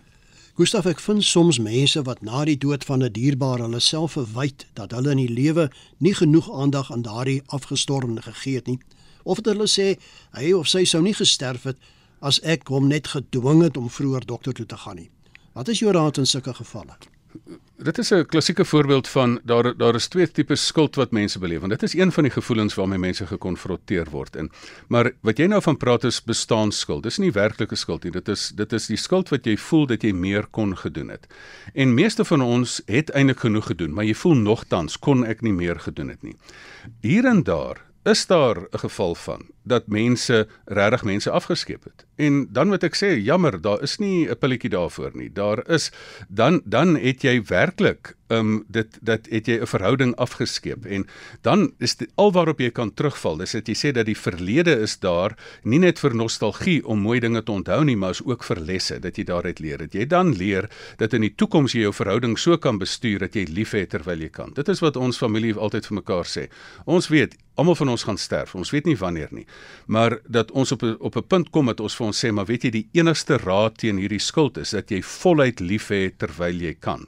Gustaf 0.53 0.85
ek 0.85 0.99
vind 0.99 1.23
soms 1.23 1.57
mense 1.59 2.01
wat 2.05 2.21
na 2.21 2.43
die 2.45 2.57
dood 2.57 2.83
van 2.85 3.01
'n 3.03 3.11
dierbare 3.11 3.63
hulle 3.63 3.79
self 3.79 4.11
verwyd 4.11 4.65
dat 4.73 4.91
hulle 4.91 5.11
in 5.11 5.17
die 5.17 5.33
lewe 5.33 5.71
nie 5.97 6.13
genoeg 6.13 6.51
aandag 6.51 6.91
aan 6.91 7.01
daardie 7.01 7.41
afgestorwene 7.45 8.21
gegee 8.21 8.55
het 8.55 8.67
nie. 8.67 8.79
Of 9.23 9.41
dit 9.41 9.53
hulle 9.53 9.67
sê 9.67 9.97
hy 10.31 10.53
of 10.53 10.67
sy 10.67 10.83
sou 10.85 11.01
nie 11.01 11.13
gesterf 11.13 11.63
het 11.63 11.77
as 12.23 12.39
ek 12.47 12.69
hom 12.71 12.87
net 12.87 13.11
gedwing 13.11 13.63
het 13.65 13.77
om 13.77 13.89
vroeër 13.91 14.25
dokter 14.25 14.55
toe 14.55 14.65
te 14.65 14.79
gaan 14.85 15.01
nie. 15.01 15.09
Wat 15.53 15.67
is 15.67 15.83
jou 15.83 15.91
raad 15.91 16.17
in 16.17 16.29
sulke 16.29 16.53
gevalle? 16.55 16.95
Dit 17.83 17.97
is 17.97 18.11
'n 18.13 18.25
klassieke 18.25 18.65
voorbeeld 18.65 19.07
van 19.07 19.39
daar 19.43 19.77
daar 19.77 19.95
is 19.95 20.07
twee 20.07 20.31
tipe 20.31 20.55
skuld 20.55 20.95
wat 20.95 21.11
mense 21.11 21.39
beleef. 21.39 21.59
Want 21.59 21.71
dit 21.71 21.83
is 21.83 21.93
een 21.93 22.11
van 22.11 22.23
die 22.23 22.31
gevoelens 22.31 22.73
waarmee 22.73 22.97
mense 22.97 23.25
gekonfronteer 23.27 24.09
word 24.09 24.35
in. 24.35 24.51
Maar 24.87 25.11
wat 25.21 25.37
jy 25.37 25.45
nou 25.45 25.61
van 25.61 25.77
praat 25.77 26.03
is 26.03 26.23
bestaanskuld. 26.23 27.03
Dis 27.03 27.17
nie 27.17 27.31
werklike 27.31 27.75
skuld 27.75 28.03
nie. 28.03 28.11
Dit 28.11 28.27
is 28.27 28.51
dit 28.55 28.73
is 28.73 28.87
die 28.87 28.97
skuld 28.97 29.29
wat 29.29 29.45
jy 29.45 29.57
voel 29.57 29.85
dat 29.85 30.01
jy 30.01 30.11
meer 30.11 30.47
kon 30.47 30.77
gedoen 30.77 31.09
het. 31.09 31.27
En 31.73 31.93
meeste 31.93 32.25
van 32.25 32.41
ons 32.41 32.81
het 32.85 33.09
eintlik 33.09 33.39
genoeg 33.39 33.65
gedoen, 33.65 33.93
maar 33.93 34.05
jy 34.05 34.15
voel 34.15 34.35
nogtans 34.35 34.99
kon 34.99 35.25
ek 35.25 35.41
nie 35.41 35.53
meer 35.53 35.79
gedoen 35.79 36.07
het 36.07 36.23
nie. 36.23 36.35
Hier 37.01 37.25
en 37.25 37.43
daar 37.43 37.81
is 38.03 38.25
daar 38.25 38.57
'n 38.57 38.79
geval 38.79 39.15
van 39.15 39.41
dat 39.63 39.87
mense 39.87 40.47
regtig 40.65 41.03
mense 41.03 41.31
afgeskep 41.31 41.83
het. 41.83 42.05
En 42.15 42.47
dan 42.51 42.67
moet 42.67 42.83
ek 42.83 42.95
sê, 42.95 43.15
jammer, 43.17 43.61
daar 43.61 43.81
is 43.81 43.97
nie 43.97 44.29
'n 44.29 44.37
pilletjie 44.37 44.69
daarvoor 44.69 45.11
nie. 45.13 45.29
Daar 45.33 45.63
is 45.69 45.91
dan 46.29 46.61
dan 46.65 46.95
het 46.95 47.21
jy 47.21 47.41
werklik 47.43 48.15
um 48.33 48.63
dit 48.67 48.97
dat 49.01 49.27
het 49.29 49.47
jy 49.47 49.59
'n 49.61 49.67
verhouding 49.67 50.15
afgeskep 50.15 50.85
en 50.85 51.07
dan 51.41 51.71
is 51.79 51.95
dit 51.95 52.11
alwaarop 52.15 52.59
jy 52.59 52.71
kan 52.71 52.93
terugval. 52.93 53.37
Dis 53.37 53.51
dit 53.51 53.67
jy 53.67 53.75
sê 53.75 53.91
dat 53.91 54.05
die 54.05 54.17
verlede 54.17 54.79
is 54.79 54.99
daar 54.99 55.37
nie 55.63 55.79
net 55.79 55.99
vir 55.99 56.15
nostalgie 56.15 56.85
om 56.85 56.99
mooi 56.99 57.19
dinge 57.19 57.43
te 57.43 57.51
onthou 57.51 57.83
nie, 57.83 57.95
maar 57.95 58.09
is 58.09 58.25
ook 58.25 58.43
vir 58.43 58.59
lesse 58.59 58.99
dat 58.99 59.17
jy 59.17 59.23
daaruit 59.23 59.59
leer. 59.59 59.77
Dat 59.77 59.93
jy 59.93 60.05
dan 60.05 60.35
leer 60.35 60.69
dat 60.97 61.13
in 61.13 61.21
die 61.21 61.35
toekoms 61.35 61.71
jy 61.73 61.81
jou 61.81 61.93
verhouding 61.93 62.37
so 62.39 62.57
kan 62.57 62.77
bestuur 62.77 63.19
dat 63.19 63.33
jy 63.33 63.45
lief 63.49 63.71
het 63.71 63.89
terwyl 63.89 64.19
jy 64.19 64.29
kan. 64.29 64.53
Dit 64.53 64.67
is 64.67 64.79
wat 64.79 64.95
ons 64.95 65.17
familie 65.17 65.55
altyd 65.55 65.85
vir 65.85 65.95
mekaar 65.95 66.25
sê. 66.25 66.49
Ons 66.85 67.07
weet 67.07 67.35
almal 67.55 67.75
van 67.75 67.89
ons 67.89 68.03
gaan 68.03 68.17
sterf. 68.17 68.55
Ons 68.55 68.71
weet 68.71 68.85
nie 68.85 68.97
wanneer 68.97 69.29
nie. 69.31 69.45
Maar 69.85 70.19
dat 70.27 70.51
ons 70.51 70.71
op 70.71 70.83
op 70.83 71.15
'n 71.15 71.27
punt 71.27 71.49
kom 71.49 71.65
dat 71.65 71.79
ons 71.79 71.95
vir 71.95 72.05
ons 72.05 72.25
sê, 72.25 72.31
maar 72.31 72.45
weet 72.45 72.63
jy 72.63 72.69
die 72.69 72.89
enigste 72.91 73.37
raad 73.37 73.77
teen 73.77 73.97
hierdie 73.97 74.19
skuld 74.19 74.57
is 74.57 74.69
dat 74.69 74.89
jy 74.89 75.01
voluit 75.01 75.59
lief 75.59 75.89
hê 75.89 76.11
terwyl 76.17 76.55
jy 76.55 76.75
kan. 76.79 77.07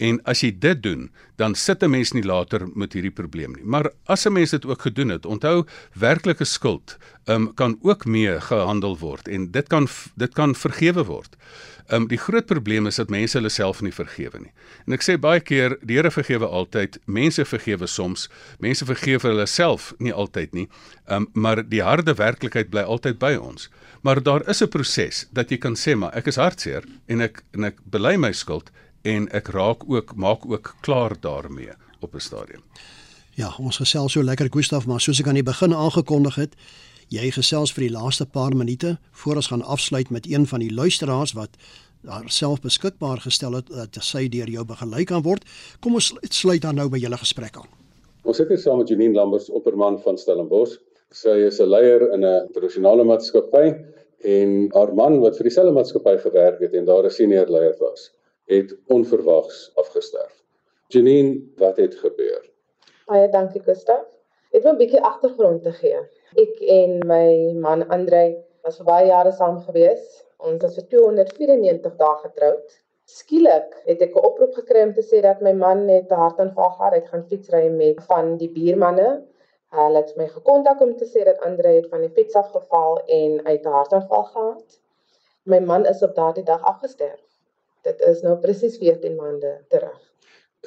En 0.00 0.16
as 0.24 0.40
jy 0.40 0.50
dit 0.56 0.82
doen, 0.82 1.10
dan 1.36 1.54
sit 1.54 1.82
'n 1.82 1.90
mens 1.90 2.12
nie 2.12 2.24
later 2.24 2.68
met 2.74 2.92
hierdie 2.92 3.10
probleem 3.12 3.52
nie. 3.52 3.64
Maar 3.64 3.90
as 4.06 4.26
'n 4.26 4.32
mens 4.32 4.50
dit 4.50 4.66
ook 4.66 4.82
gedoen 4.82 5.08
het, 5.08 5.26
onthou 5.26 5.66
werklike 5.92 6.44
skuld 6.44 6.96
um, 7.26 7.54
kan 7.54 7.78
ook 7.82 8.04
mee 8.04 8.40
gehandel 8.40 8.98
word 8.98 9.28
en 9.28 9.50
dit 9.50 9.68
kan 9.68 9.88
dit 10.16 10.32
kan 10.34 10.54
vergewe 10.54 11.04
word. 11.04 11.36
Um 11.92 12.06
die 12.08 12.18
groot 12.18 12.46
probleem 12.46 12.86
is 12.86 12.96
dat 12.96 13.10
mense 13.10 13.38
hulle 13.38 13.50
self 13.50 13.80
nie 13.82 13.92
vergewe 13.92 14.38
nie. 14.38 14.52
En 14.86 14.94
ek 14.94 15.02
sê 15.02 15.16
baie 15.18 15.40
keer 15.40 15.76
die 15.82 15.96
Here 15.98 16.10
vergewe 16.10 16.46
altyd, 16.46 17.00
mense 17.06 17.44
vergewe 17.44 17.86
soms, 17.90 18.28
mense 18.58 18.86
vergewe 18.86 19.28
hulle 19.28 19.46
self 19.46 19.92
nie 19.98 20.12
altyd 20.12 20.54
nie. 20.54 20.68
Um 21.08 21.28
maar 21.34 21.64
die 21.68 21.82
harde 21.82 22.14
werklikheid 22.14 22.70
bly 22.70 22.82
altyd 22.82 23.18
by 23.18 23.34
ons. 23.40 23.68
Maar 24.02 24.22
daar 24.22 24.48
is 24.48 24.62
'n 24.62 24.68
proses 24.68 25.26
dat 25.32 25.50
jy 25.50 25.58
kan 25.58 25.74
sê 25.74 25.96
maar 25.96 26.14
ek 26.14 26.26
is 26.26 26.36
hartseer 26.36 26.84
en 27.08 27.20
ek 27.20 27.42
en 27.52 27.64
ek 27.64 27.76
bely 27.84 28.16
my 28.16 28.32
skuld 28.32 28.70
en 29.02 29.28
ek 29.32 29.48
raak 29.48 29.84
ook 29.88 30.14
maak 30.16 30.46
ook 30.46 30.74
klaar 30.80 31.16
daarmee 31.20 31.72
op 32.00 32.14
'n 32.14 32.20
stadium. 32.20 32.62
Ja, 33.34 33.54
ons 33.58 33.76
gesels 33.76 34.12
so 34.12 34.22
lekker 34.22 34.48
Gustaf, 34.50 34.86
maar 34.86 35.00
soos 35.00 35.20
ek 35.20 35.26
aan 35.26 35.38
die 35.38 35.46
begin 35.46 35.74
aangekondig 35.74 36.34
het, 36.34 36.54
jy 37.10 37.30
gesels 37.34 37.72
vir 37.74 37.88
die 37.88 37.94
laaste 37.94 38.24
paar 38.26 38.54
minute 38.54 38.94
voor 39.22 39.40
ons 39.40 39.48
gaan 39.50 39.64
afsluit 39.66 40.10
met 40.14 40.28
een 40.30 40.44
van 40.46 40.62
die 40.62 40.70
luisteraars 40.70 41.32
wat 41.34 41.56
daar 42.06 42.28
self 42.30 42.62
beskikbaar 42.62 43.18
gestel 43.24 43.56
het 43.58 43.68
dat 43.68 43.98
sy 44.06 44.28
deur 44.30 44.48
jou 44.48 44.62
begelei 44.64 45.02
kan 45.04 45.24
word. 45.26 45.42
Kom 45.82 45.98
ons 45.98 46.12
sluit 46.30 46.62
dan 46.62 46.78
nou 46.78 46.86
by 46.88 47.00
julle 47.02 47.18
gesprek 47.18 47.58
aan. 47.58 47.66
Ons 48.22 48.38
sit 48.38 48.48
hier 48.48 48.60
saam 48.62 48.78
met 48.78 48.88
Janine 48.88 49.16
Lambers, 49.16 49.48
opperman 49.50 49.98
van 50.04 50.18
Stellenbosch. 50.20 50.78
Sy 51.10 51.34
is 51.48 51.58
'n 51.60 51.66
leier 51.66 52.12
in 52.14 52.24
'n 52.24 52.46
internasionale 52.46 53.04
maatskappy 53.04 53.74
en 54.22 54.70
haar 54.74 54.94
man 54.94 55.20
wat 55.20 55.36
vir 55.36 55.44
dieselfde 55.50 55.72
maatskappy 55.72 56.16
gewerk 56.18 56.60
het 56.60 56.74
en 56.74 56.84
daar 56.84 57.04
'n 57.04 57.10
senior 57.10 57.50
leier 57.50 57.76
was, 57.80 58.12
het 58.46 58.76
onverwags 58.86 59.72
afgesterf. 59.74 60.44
Janine, 60.88 61.42
wat 61.56 61.76
het 61.76 61.94
gebeur? 61.94 62.50
Baie 63.06 63.28
dankie, 63.30 63.62
Gustav. 63.62 64.06
Ek 64.52 64.62
wil 64.62 64.72
'n 64.72 64.78
bietjie 64.78 65.02
agtergrond 65.02 65.62
te 65.62 65.72
gee. 65.72 65.98
Ek 66.38 66.60
en 66.62 67.00
my 67.10 67.52
man 67.58 67.80
Andrei 67.90 68.36
was 68.62 68.76
vir 68.78 68.86
baie 68.86 69.06
jare 69.08 69.32
saam 69.34 69.56
gewees. 69.66 70.02
Ons 70.38 70.62
was 70.62 70.76
vir 70.78 70.84
294 70.92 71.96
dae 71.98 72.18
getroud. 72.20 72.76
Skielik 73.10 73.72
het 73.88 74.04
ek 74.06 74.14
'n 74.14 74.22
oproep 74.28 74.54
gekry 74.54 74.84
om 74.86 74.92
te 74.94 75.02
sê 75.02 75.22
dat 75.22 75.42
my 75.42 75.52
man 75.52 75.86
net 75.86 76.12
'n 76.12 76.20
hartaanval 76.22 76.70
gehad 76.76 76.94
het, 76.94 77.08
gaan 77.08 77.26
fietsry 77.32 77.68
met 77.68 77.98
van 78.12 78.36
die 78.36 78.48
buurmanne. 78.48 79.08
Hulle 79.80 79.98
het 79.98 80.16
my 80.16 80.28
gekontak 80.28 80.80
om 80.80 80.94
te 80.96 81.04
sê 81.04 81.24
dat 81.24 81.42
Andrei 81.48 81.74
het 81.76 81.90
van 81.90 82.00
die 82.00 82.14
fiets 82.20 82.34
af 82.34 82.50
geval 82.52 83.02
en 83.08 83.44
uit 83.46 83.64
'n 83.66 83.76
hartaanval 83.78 84.24
gehad. 84.24 84.78
My 85.44 85.58
man 85.58 85.86
is 85.86 86.02
op 86.02 86.14
daardie 86.14 86.44
dag 86.44 86.62
afgesterf. 86.62 87.20
Dit 87.82 88.00
is 88.00 88.22
nou 88.22 88.36
presies 88.36 88.78
14 88.78 89.16
maande 89.16 89.64
terug. 89.68 90.00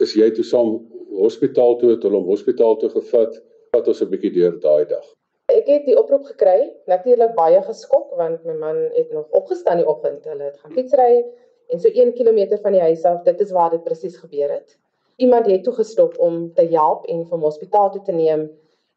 Is 0.01 0.13
jy 0.13 0.31
toe 0.31 0.43
saam 0.43 0.87
hospitaal 1.09 1.75
toe 1.77 1.89
het 1.89 2.03
hulle 2.03 2.15
hom 2.15 2.27
hospitaal 2.27 2.75
toe 2.75 2.89
gevat? 2.89 3.41
Wat 3.71 3.87
ons 3.87 4.01
'n 4.01 4.09
bietjie 4.09 4.33
deur 4.33 4.59
daai 4.59 4.85
dag. 4.85 5.05
Ek 5.51 5.65
het 5.67 5.83
die 5.83 5.95
oproep 5.99 6.23
gekry, 6.23 6.71
natuurlik 6.87 7.33
baie 7.35 7.59
geskok 7.65 8.13
want 8.15 8.45
my 8.47 8.53
man 8.55 8.77
het 8.95 9.09
nog 9.11 9.25
opgestaan 9.35 9.81
die 9.81 9.87
oggend. 9.87 10.23
Hulle 10.23 10.45
het 10.47 10.59
gaan 10.61 10.71
fietsry 10.71 11.25
en 11.67 11.79
so 11.83 11.89
1 11.89 12.13
km 12.15 12.57
van 12.61 12.75
die 12.77 12.81
huis 12.81 13.03
af, 13.03 13.23
dit 13.25 13.41
is 13.43 13.51
waar 13.51 13.73
dit 13.73 13.83
presies 13.83 14.15
gebeur 14.17 14.53
het. 14.53 14.77
Iemand 15.17 15.45
het 15.51 15.63
toe 15.63 15.73
gestop 15.73 16.15
om 16.17 16.53
te 16.53 16.63
help 16.71 17.03
en 17.11 17.25
vir 17.25 17.35
hom 17.35 17.43
hospitaal 17.43 17.91
toe 17.91 18.01
te 18.07 18.15
neem. 18.15 18.45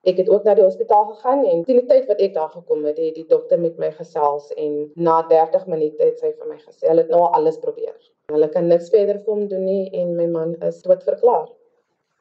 Ek 0.07 0.21
het 0.23 0.31
ook 0.31 0.45
na 0.47 0.55
die 0.55 0.63
hospitaal 0.63 1.09
gegaan 1.09 1.43
en 1.45 1.65
teen 1.67 1.81
die 1.81 1.89
tyd 1.89 2.07
wat 2.07 2.23
ek 2.23 2.35
daar 2.37 2.53
gekom 2.53 2.85
het, 2.87 3.01
het 3.03 3.17
die 3.19 3.27
dokter 3.27 3.59
met 3.59 3.79
my 3.83 3.91
gesels 3.97 4.53
en 4.55 4.77
na 4.95 5.17
30 5.33 5.67
minute 5.73 5.99
het 6.03 6.23
sy 6.23 6.31
vir 6.31 6.53
my 6.53 6.61
gesê 6.61 6.87
hulle 6.87 7.03
het 7.03 7.11
nou 7.11 7.25
alles 7.27 7.59
probeer. 7.59 7.97
Hulle 8.31 8.49
kan 8.55 8.71
niks 8.71 8.93
verder 8.95 9.19
vir 9.19 9.35
hom 9.35 9.49
doen 9.51 9.67
nie 9.67 9.91
en 9.99 10.15
my 10.15 10.29
man 10.31 10.55
is 10.69 10.79
dood 10.87 11.03
verklaar. 11.03 11.51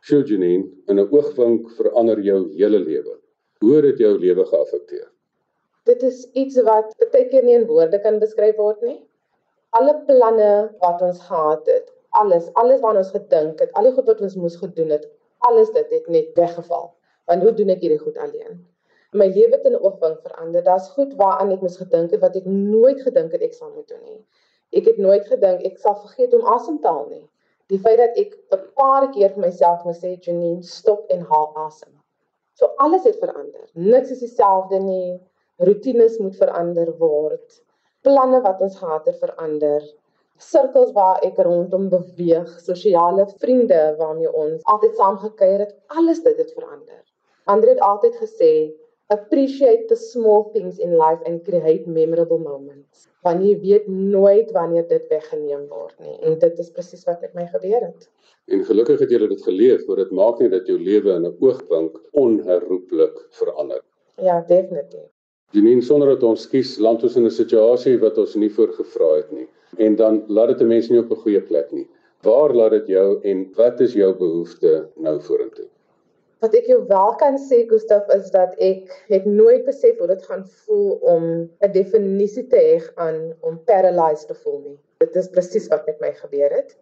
Sjoe 0.02 0.26
Janine, 0.26 0.66
in 0.90 1.00
'n 1.00 1.08
oogwink 1.14 1.70
verander 1.78 2.20
jou 2.22 2.42
hele 2.58 2.82
lewe. 2.82 3.20
Hoe 3.64 3.76
het 3.76 3.84
dit 3.84 3.98
jou 4.04 4.18
lewe 4.20 4.46
geaffekteer? 4.46 5.08
Dit 5.88 6.02
is 6.04 6.26
iets 6.34 6.58
wat 6.68 6.92
baie 7.14 7.28
keer 7.32 7.44
nie 7.46 7.56
in 7.56 7.68
woorde 7.70 8.00
kan 8.04 8.20
beskryf 8.20 8.58
word 8.60 8.82
nie. 8.84 8.98
Alle 9.80 9.94
planne 10.08 10.50
wat 10.82 11.02
ons 11.06 11.22
gehad 11.24 11.68
het, 11.72 11.92
alles, 12.20 12.50
alles 12.60 12.82
wat 12.84 13.00
ons 13.00 13.14
gedink 13.16 13.64
het, 13.64 13.72
al 13.80 13.88
die 13.88 13.94
goed 13.96 14.12
wat 14.12 14.24
ons 14.28 14.36
moes 14.36 14.60
gedoen 14.60 14.92
het, 14.96 15.08
alles 15.48 15.72
dit 15.76 15.94
het 15.96 16.12
net 16.12 16.36
weggeval. 16.40 16.90
Want 17.32 17.48
hoe 17.48 17.54
doen 17.56 17.72
ek 17.76 17.84
hierdie 17.86 18.02
goed 18.04 18.20
alleen? 18.20 18.60
My 19.16 19.30
lewe 19.32 19.56
het 19.56 19.68
in 19.70 19.78
'n 19.80 19.84
oogwink 19.88 20.20
verander. 20.28 20.64
Daar's 20.64 20.90
goed 20.98 21.16
waaraan 21.16 21.52
ek 21.56 21.62
moes 21.64 21.78
gedink 21.80 22.12
het 22.12 22.22
wat 22.28 22.36
ek 22.36 22.46
nooit 22.46 23.02
gedink 23.08 23.32
het 23.32 23.42
ek 23.42 23.54
sal 23.54 23.72
moet 23.72 23.88
doen 23.88 24.04
nie. 24.04 24.22
Ek 24.76 24.86
het 24.92 24.98
nooit 24.98 25.28
gedink 25.32 25.64
ek 25.64 25.78
sal 25.78 25.96
vergeet 25.96 26.34
om 26.34 26.44
asem 26.58 26.82
te 26.82 26.88
haal 26.88 27.08
nie. 27.10 27.24
Die 27.72 27.80
feit 27.80 27.98
dat 27.98 28.18
ek 28.18 28.36
'n 28.52 28.64
paar 28.76 29.12
keer 29.12 29.30
vir 29.30 29.46
myself 29.48 29.86
moes 29.86 30.04
sê, 30.04 30.20
"Janine, 30.20 30.64
stop 30.64 31.08
en 31.10 31.22
haal 31.22 31.54
asem." 31.56 31.95
So 32.56 32.72
alles 32.84 33.04
het 33.04 33.20
verander. 33.20 33.68
Niks 33.74 34.16
is 34.16 34.24
dieselfde 34.24 34.80
nie. 34.80 35.20
Rotines 35.60 36.18
moet 36.24 36.36
verander 36.40 36.92
word. 37.00 37.62
planne 38.06 38.42
wat 38.46 38.62
ons 38.62 38.78
gehad 38.78 39.08
het 39.10 39.18
verander. 39.22 39.84
Sirkels 40.38 40.92
waar 40.94 41.22
ek 41.26 41.40
rondom 41.48 41.88
beweeg, 41.90 42.50
sosiale 42.62 43.26
vriende 43.40 43.96
waarmee 44.00 44.32
ons 44.32 44.66
altyd 44.72 44.98
saam 45.00 45.18
gekuier 45.22 45.64
het, 45.64 45.74
alles 45.88 46.22
dit 46.26 46.38
het 46.38 46.52
verander. 46.58 47.02
Andre 47.50 47.76
het 47.76 47.84
altyd 47.88 48.18
gesê, 48.20 48.52
appreciate 49.08 49.88
the 49.88 49.96
small 49.96 50.52
things 50.54 50.80
in 50.80 50.98
life 50.98 51.20
and 51.26 51.44
create 51.46 51.88
memorable 51.88 52.40
moments. 52.40 53.08
Want 53.26 53.44
jy 53.46 53.56
weet 53.62 53.88
nooit 53.90 54.52
wanneer 54.54 54.86
dit 54.90 55.06
weggeneem 55.10 55.66
word 55.70 55.96
nie 56.02 56.16
en 56.26 56.38
dit 56.42 56.62
is 56.62 56.72
presies 56.74 57.06
wat 57.10 57.22
met 57.22 57.34
my 57.38 57.46
gebeur 57.54 57.82
het. 57.86 58.08
En 58.50 58.62
gelukkig 58.66 59.02
het 59.02 59.12
jy 59.12 59.20
dit 59.28 59.44
geleef, 59.46 59.86
want 59.88 60.02
dit 60.04 60.14
maak 60.14 60.40
nie 60.42 60.50
dat 60.50 60.68
jou 60.70 60.78
lewe 60.78 61.16
in 61.18 61.26
'n 61.26 61.36
oogwink 61.42 61.98
onherroepelik 62.14 63.18
verander. 63.40 63.82
Ja, 64.22 64.42
definitief. 64.42 65.10
Janine, 65.52 65.82
sonder 65.82 66.08
dat 66.08 66.24
ons 66.24 66.48
kies, 66.50 66.78
land 66.78 67.04
ons 67.04 67.16
in 67.16 67.26
'n 67.26 67.32
situasie 67.32 67.98
wat 68.00 68.18
ons 68.18 68.36
nie 68.36 68.50
voorgevra 68.50 69.16
het 69.16 69.32
nie. 69.32 69.48
En 69.78 69.96
dan 69.96 70.24
laat 70.28 70.48
dit 70.48 70.62
'n 70.62 70.68
mens 70.68 70.90
nie 70.90 71.00
op 71.00 71.12
'n 71.12 71.24
goeie 71.24 71.42
plek 71.42 71.72
nie. 71.72 71.88
Waar 72.22 72.54
laat 72.54 72.72
dit 72.72 72.88
jou 72.88 73.20
en 73.22 73.52
wat 73.56 73.80
is 73.80 73.94
jou 73.94 74.14
behoefte 74.14 74.90
nou 74.96 75.22
vorentoe? 75.22 75.70
Wat 76.44 76.56
ek 76.58 76.66
jou 76.68 76.82
wel 76.90 77.14
kan 77.20 77.38
sê 77.40 77.62
Gustaf 77.70 78.10
is 78.14 78.28
dat 78.34 78.58
ek 78.60 78.90
het 79.08 79.26
nooit 79.26 79.64
besef 79.68 80.00
hoe 80.02 80.08
dit 80.10 80.24
gaan 80.28 80.42
voel 80.66 80.90
om 81.14 81.24
'n 81.64 81.72
definisie 81.72 82.44
te 82.52 82.60
hê 82.60 82.82
aan 82.96 83.20
om 83.40 83.62
paralyzed 83.70 84.28
te 84.28 84.36
voel 84.44 84.60
nie. 84.66 84.80
Dit 85.00 85.16
is 85.16 85.30
presies 85.30 85.68
wat 85.72 85.86
met 85.86 86.00
my 86.00 86.12
gebeur 86.18 86.52
het. 86.52 86.76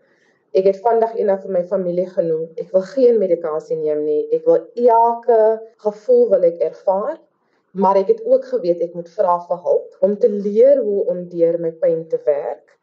Ek 0.54 0.66
het 0.70 0.80
vandag 0.86 1.14
eendag 1.18 1.42
vir 1.42 1.52
my 1.52 1.64
familie 1.70 2.08
genoem. 2.10 2.48
Ek 2.58 2.72
wil 2.74 2.82
geen 2.82 3.20
medikasie 3.22 3.78
neem 3.78 4.04
nie. 4.06 4.28
Ek 4.32 4.46
wil 4.46 4.60
elke 4.76 5.62
gevoel 5.86 6.30
wil 6.30 6.44
ek 6.50 6.60
ervaar, 6.62 7.20
maar 7.72 7.98
ek 7.98 8.08
het 8.08 8.26
ook 8.26 8.46
geweet 8.46 8.82
ek 8.82 8.94
moet 8.94 9.10
vra 9.10 9.38
vir 9.48 9.62
hulp 9.68 9.98
om 10.02 10.18
te 10.18 10.30
leer 10.30 10.82
hoe 10.82 11.06
om 11.06 11.28
deur 11.30 11.60
my 11.60 11.72
pyn 11.72 12.08
te 12.08 12.20
werk. 12.26 12.78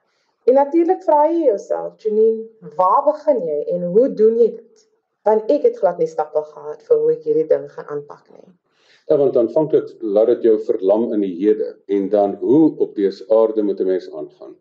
En 0.47 0.55
natuurlik 0.55 1.03
vra 1.03 1.27
jy 1.31 1.45
jouself, 1.45 1.99
Janine, 2.03 2.47
waar 2.77 3.05
begin 3.05 3.43
jy 3.47 3.61
en 3.75 3.83
hoe 3.95 4.09
doen 4.15 4.39
jy 4.39 4.51
dit? 4.57 4.90
Want 5.29 5.51
ek 5.53 5.67
het 5.69 5.79
glad 5.83 5.99
nie 6.01 6.09
stappe 6.09 6.43
gehad 6.53 6.83
vir 6.89 7.01
hoe 7.03 7.13
ek 7.13 7.25
hierdie 7.29 7.49
ding 7.49 7.69
gaan 7.75 7.89
aanpak 7.95 8.25
nie. 8.33 8.49
Ja, 9.11 9.17
want 9.19 9.37
aanvanklik 9.37 9.89
laat 10.17 10.29
dit 10.31 10.45
jou 10.47 10.57
verlam 10.67 11.09
in 11.15 11.25
die 11.25 11.35
hede 11.35 11.73
en 11.97 12.09
dan 12.13 12.37
hoe 12.43 12.77
op 12.85 12.95
dese 12.97 13.27
aarde 13.35 13.63
moet 13.67 13.81
'n 13.81 13.87
mens 13.87 14.07
aangaan? 14.11 14.55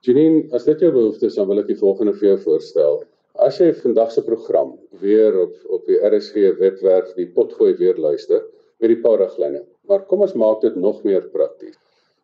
Janine, 0.00 0.48
as 0.56 0.64
dit 0.64 0.80
jou 0.80 0.90
behoeftes 0.92 1.32
is, 1.32 1.34
dan 1.36 1.48
wil 1.48 1.58
ek 1.60 1.66
die 1.66 1.82
volgende 1.82 2.14
vir 2.14 2.28
jou 2.28 2.38
voorstel. 2.46 3.02
As 3.34 3.58
jy 3.60 3.72
vandag 3.72 4.12
se 4.12 4.22
program 4.22 4.78
weer 5.02 5.36
op 5.42 5.54
op 5.68 5.86
die 5.86 6.00
RSG 6.08 6.56
webwerf 6.58 7.14
die 7.14 7.28
potgooi 7.36 7.74
weer 7.76 7.96
luister 7.96 8.42
met 8.80 8.88
die 8.88 9.00
paar 9.02 9.18
riglyne. 9.18 9.62
Maar 9.88 10.06
kom 10.06 10.20
ons 10.20 10.34
maak 10.34 10.60
dit 10.62 10.76
nog 10.76 11.04
meer 11.04 11.28
prakties. 11.34 11.76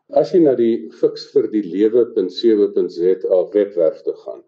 As 0.08 0.32
jy 0.32 0.40
na 0.40 0.54
die 0.54 0.88
fix 1.00 1.26
vir 1.34 1.50
die 1.52 1.62
lewe.7.za 1.62 3.38
webwerf 3.52 4.02
toe 4.02 4.16
gaan, 4.24 4.42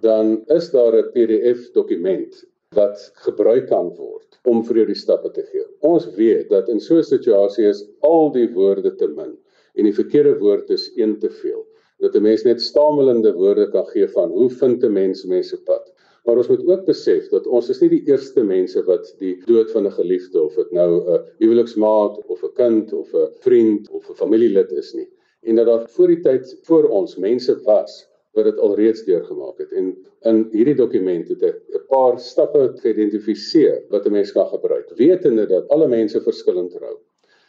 dan 0.00 0.44
is 0.48 0.70
daar 0.70 0.96
'n 0.96 1.12
PDF 1.14 1.70
dokument 1.72 2.44
wat 2.76 3.10
gebruik 3.26 3.68
kan 3.68 3.90
word 3.96 4.38
om 4.44 4.62
vir 4.66 4.82
jou 4.82 4.86
die 4.90 4.98
stappe 4.98 5.30
te 5.32 5.42
gee. 5.50 5.64
Ons 5.80 6.06
weet 6.16 6.50
dat 6.50 6.68
in 6.68 6.80
so 6.80 6.98
'n 6.98 7.02
situasie 7.02 7.66
is 7.68 7.84
al 8.00 8.32
die 8.32 8.48
woorde 8.54 8.94
te 8.96 9.08
min 9.08 9.36
en 9.74 9.84
die 9.84 9.96
verkeerde 10.00 10.38
woord 10.38 10.70
is 10.70 10.90
een 10.96 11.18
te 11.18 11.30
veel. 11.30 11.64
Dat 12.00 12.14
'n 12.14 12.22
mens 12.22 12.44
net 12.44 12.60
stamelende 12.60 13.32
woorde 13.32 13.70
kan 13.70 13.86
gee 13.86 14.08
van 14.08 14.30
hoe 14.30 14.50
vind 14.50 14.84
'n 14.84 14.92
mens 14.92 15.24
mense 15.24 15.62
pad. 15.62 15.92
Maar 16.24 16.36
ons 16.36 16.48
moet 16.48 16.66
ook 16.66 16.84
besef 16.84 17.28
dat 17.28 17.46
ons 17.46 17.68
is 17.68 17.80
nie 17.80 17.88
die 17.88 18.04
eerste 18.08 18.44
mense 18.44 18.82
wat 18.84 19.14
die 19.18 19.34
dood 19.46 19.70
van 19.70 19.86
'n 19.86 19.92
geliefde 19.92 20.42
of 20.42 20.54
dit 20.54 20.70
nou 20.72 20.90
'n 21.04 21.20
huweliksmaat 21.38 22.18
of 22.26 22.42
'n 22.42 22.54
kind 22.54 22.92
of 22.92 23.14
'n 23.14 23.28
vriend 23.40 23.90
of 23.90 24.10
'n 24.10 24.14
familielid 24.14 24.72
is 24.72 24.94
nie. 24.94 25.08
En 25.42 25.56
dat 25.56 25.66
daar 25.66 25.88
voor 25.88 26.06
die 26.06 26.20
tyd 26.20 26.58
voor 26.62 26.88
ons 26.88 27.16
mense 27.16 27.60
was 27.62 28.08
wat 28.34 28.48
dit 28.50 28.58
alreeds 28.66 29.04
deurgemaak 29.06 29.58
het 29.62 29.72
en 29.72 29.92
in 30.30 30.42
hierdie 30.52 30.76
dokument 30.78 31.28
het 31.32 31.42
ek 31.50 31.58
'n 31.78 31.84
paar 31.88 32.18
stappe 32.18 32.62
geïdentifiseer 32.82 33.82
wat 33.90 34.06
'n 34.06 34.12
mens 34.12 34.32
kan 34.32 34.46
gebruik 34.52 34.90
wetende 34.98 35.46
dat 35.46 35.68
alle 35.68 35.88
mense 35.88 36.20
verskillend 36.20 36.74
rou. 36.74 36.96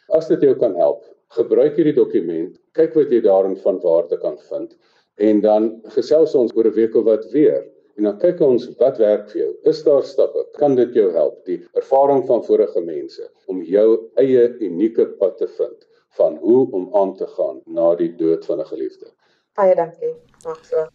As 0.08 0.28
dit 0.28 0.40
jou 0.40 0.54
kan 0.54 0.74
help, 0.76 1.04
gebruik 1.34 1.76
hierdie 1.76 1.96
dokument, 1.96 2.58
kyk 2.72 2.94
wat 2.94 3.10
jy 3.10 3.20
daarin 3.20 3.56
van 3.56 3.80
waarde 3.80 4.18
kan 4.18 4.38
vind 4.50 4.76
en 5.16 5.40
dan 5.40 5.80
gesels 5.96 6.34
ons 6.34 6.52
oor 6.56 6.66
'n 6.66 6.74
week 6.74 6.94
of 6.94 7.04
wat 7.04 7.30
weer 7.32 7.66
en 7.96 8.04
dan 8.04 8.18
kyk 8.18 8.40
ons 8.40 8.68
wat 8.78 8.98
werk 8.98 9.28
vir 9.30 9.40
jou. 9.40 9.52
Is 9.64 9.82
daar 9.82 10.02
stappe? 10.04 10.44
Kan 10.60 10.74
dit 10.76 10.94
jou 10.94 11.10
help? 11.12 11.44
Die 11.48 11.62
ervaring 11.74 12.26
van 12.26 12.44
vorige 12.44 12.80
mense 12.80 13.28
om 13.46 13.62
jou 13.62 14.10
eie 14.20 14.48
unieke 14.60 15.06
pad 15.20 15.38
te 15.38 15.48
vind 15.58 15.86
van 16.18 16.36
hoe 16.36 16.70
om 16.72 16.90
aan 16.94 17.14
te 17.16 17.26
gaan 17.26 17.60
na 17.66 17.94
die 17.94 18.12
dood 18.16 18.44
van 18.44 18.60
'n 18.60 18.70
geliefde. 18.72 19.06
Baie 19.56 19.74
dankie. 19.74 20.12
Mag 20.44 20.60
so. 20.68 20.86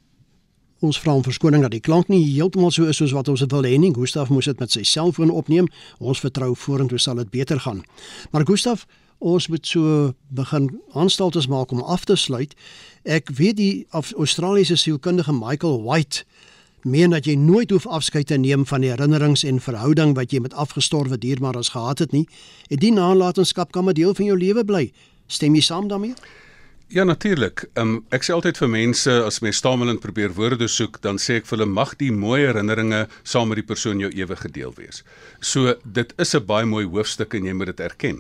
Ons 0.82 0.98
vra 1.02 1.14
om 1.14 1.24
verskoning 1.26 1.62
dat 1.62 1.74
die 1.74 1.82
klank 1.82 2.08
nie 2.10 2.24
heeltemal 2.24 2.72
so 2.74 2.90
is 2.90 2.98
soos 2.98 3.14
wat 3.14 3.30
ons 3.30 3.44
dit 3.44 3.54
wil 3.54 3.66
hê 3.66 3.76
nie. 3.78 3.92
Gustaf 3.94 4.32
moes 4.34 4.50
dit 4.50 4.62
met 4.62 4.74
sy 4.74 4.82
selfoon 4.86 5.34
opneem. 5.34 5.70
Ons 6.00 6.22
vertrou 6.22 6.56
vorentoe 6.58 6.98
sal 7.02 7.22
dit 7.22 7.30
beter 7.34 7.62
gaan. 7.62 7.84
Maar 8.34 8.46
Gustaf, 8.50 8.88
ons 9.22 9.48
moet 9.54 9.68
so 9.68 10.14
begin 10.34 10.72
aanstaltes 10.98 11.48
maak 11.50 11.74
om 11.74 11.82
af 11.82 12.06
te 12.10 12.18
sluit. 12.18 12.56
Ek 13.06 13.30
weet 13.38 13.58
die 13.58 13.74
Australiese 13.94 14.78
sielkundige 14.78 15.34
Michael 15.38 15.84
White 15.86 16.26
meen 16.82 17.14
dat 17.14 17.30
jy 17.30 17.36
nooit 17.38 17.70
hoef 17.70 17.86
afskeid 17.86 18.32
te 18.34 18.38
neem 18.42 18.66
van 18.66 18.82
die 18.82 18.90
herinnerings 18.90 19.44
en 19.46 19.62
verhouding 19.62 20.16
wat 20.18 20.34
jy 20.34 20.42
met 20.42 20.54
afgestorwe 20.58 21.18
diermares 21.22 21.74
gehad 21.78 22.02
het 22.02 22.12
nie. 22.12 22.26
En 22.74 22.82
die 22.82 22.94
nalatenskap 22.94 23.72
kan 23.72 23.90
'n 23.90 23.94
deel 23.94 24.14
van 24.14 24.26
jou 24.26 24.38
lewe 24.38 24.66
bly. 24.66 24.92
Stem 25.28 25.54
jy 25.56 25.62
saam 25.62 25.88
daarmee? 25.88 26.14
Ja 26.92 27.04
natuurlik. 27.08 27.62
Um, 27.80 28.02
ek 28.12 28.26
sê 28.28 28.34
altyd 28.36 28.58
vir 28.60 28.68
mense 28.68 29.14
as 29.24 29.38
mens 29.40 29.62
stamelend 29.62 30.02
probeer 30.04 30.34
woorde 30.36 30.68
soek, 30.68 30.98
dan 31.06 31.16
sê 31.24 31.38
ek 31.40 31.46
vir 31.48 31.56
hulle 31.56 31.68
mag 31.72 31.94
die 32.02 32.10
mooi 32.12 32.42
herinneringe 32.42 33.06
saam 33.24 33.48
met 33.48 33.62
die 33.62 33.68
persoon 33.70 34.02
jou 34.04 34.10
ewig 34.12 34.42
gedeel 34.44 34.74
wees. 34.76 35.00
So 35.40 35.78
dit 35.86 36.12
is 36.20 36.36
'n 36.36 36.44
baie 36.44 36.68
mooi 36.68 36.84
hoofstuk 36.84 37.32
en 37.34 37.48
jy 37.48 37.54
moet 37.54 37.72
dit 37.72 37.80
erken. 37.80 38.20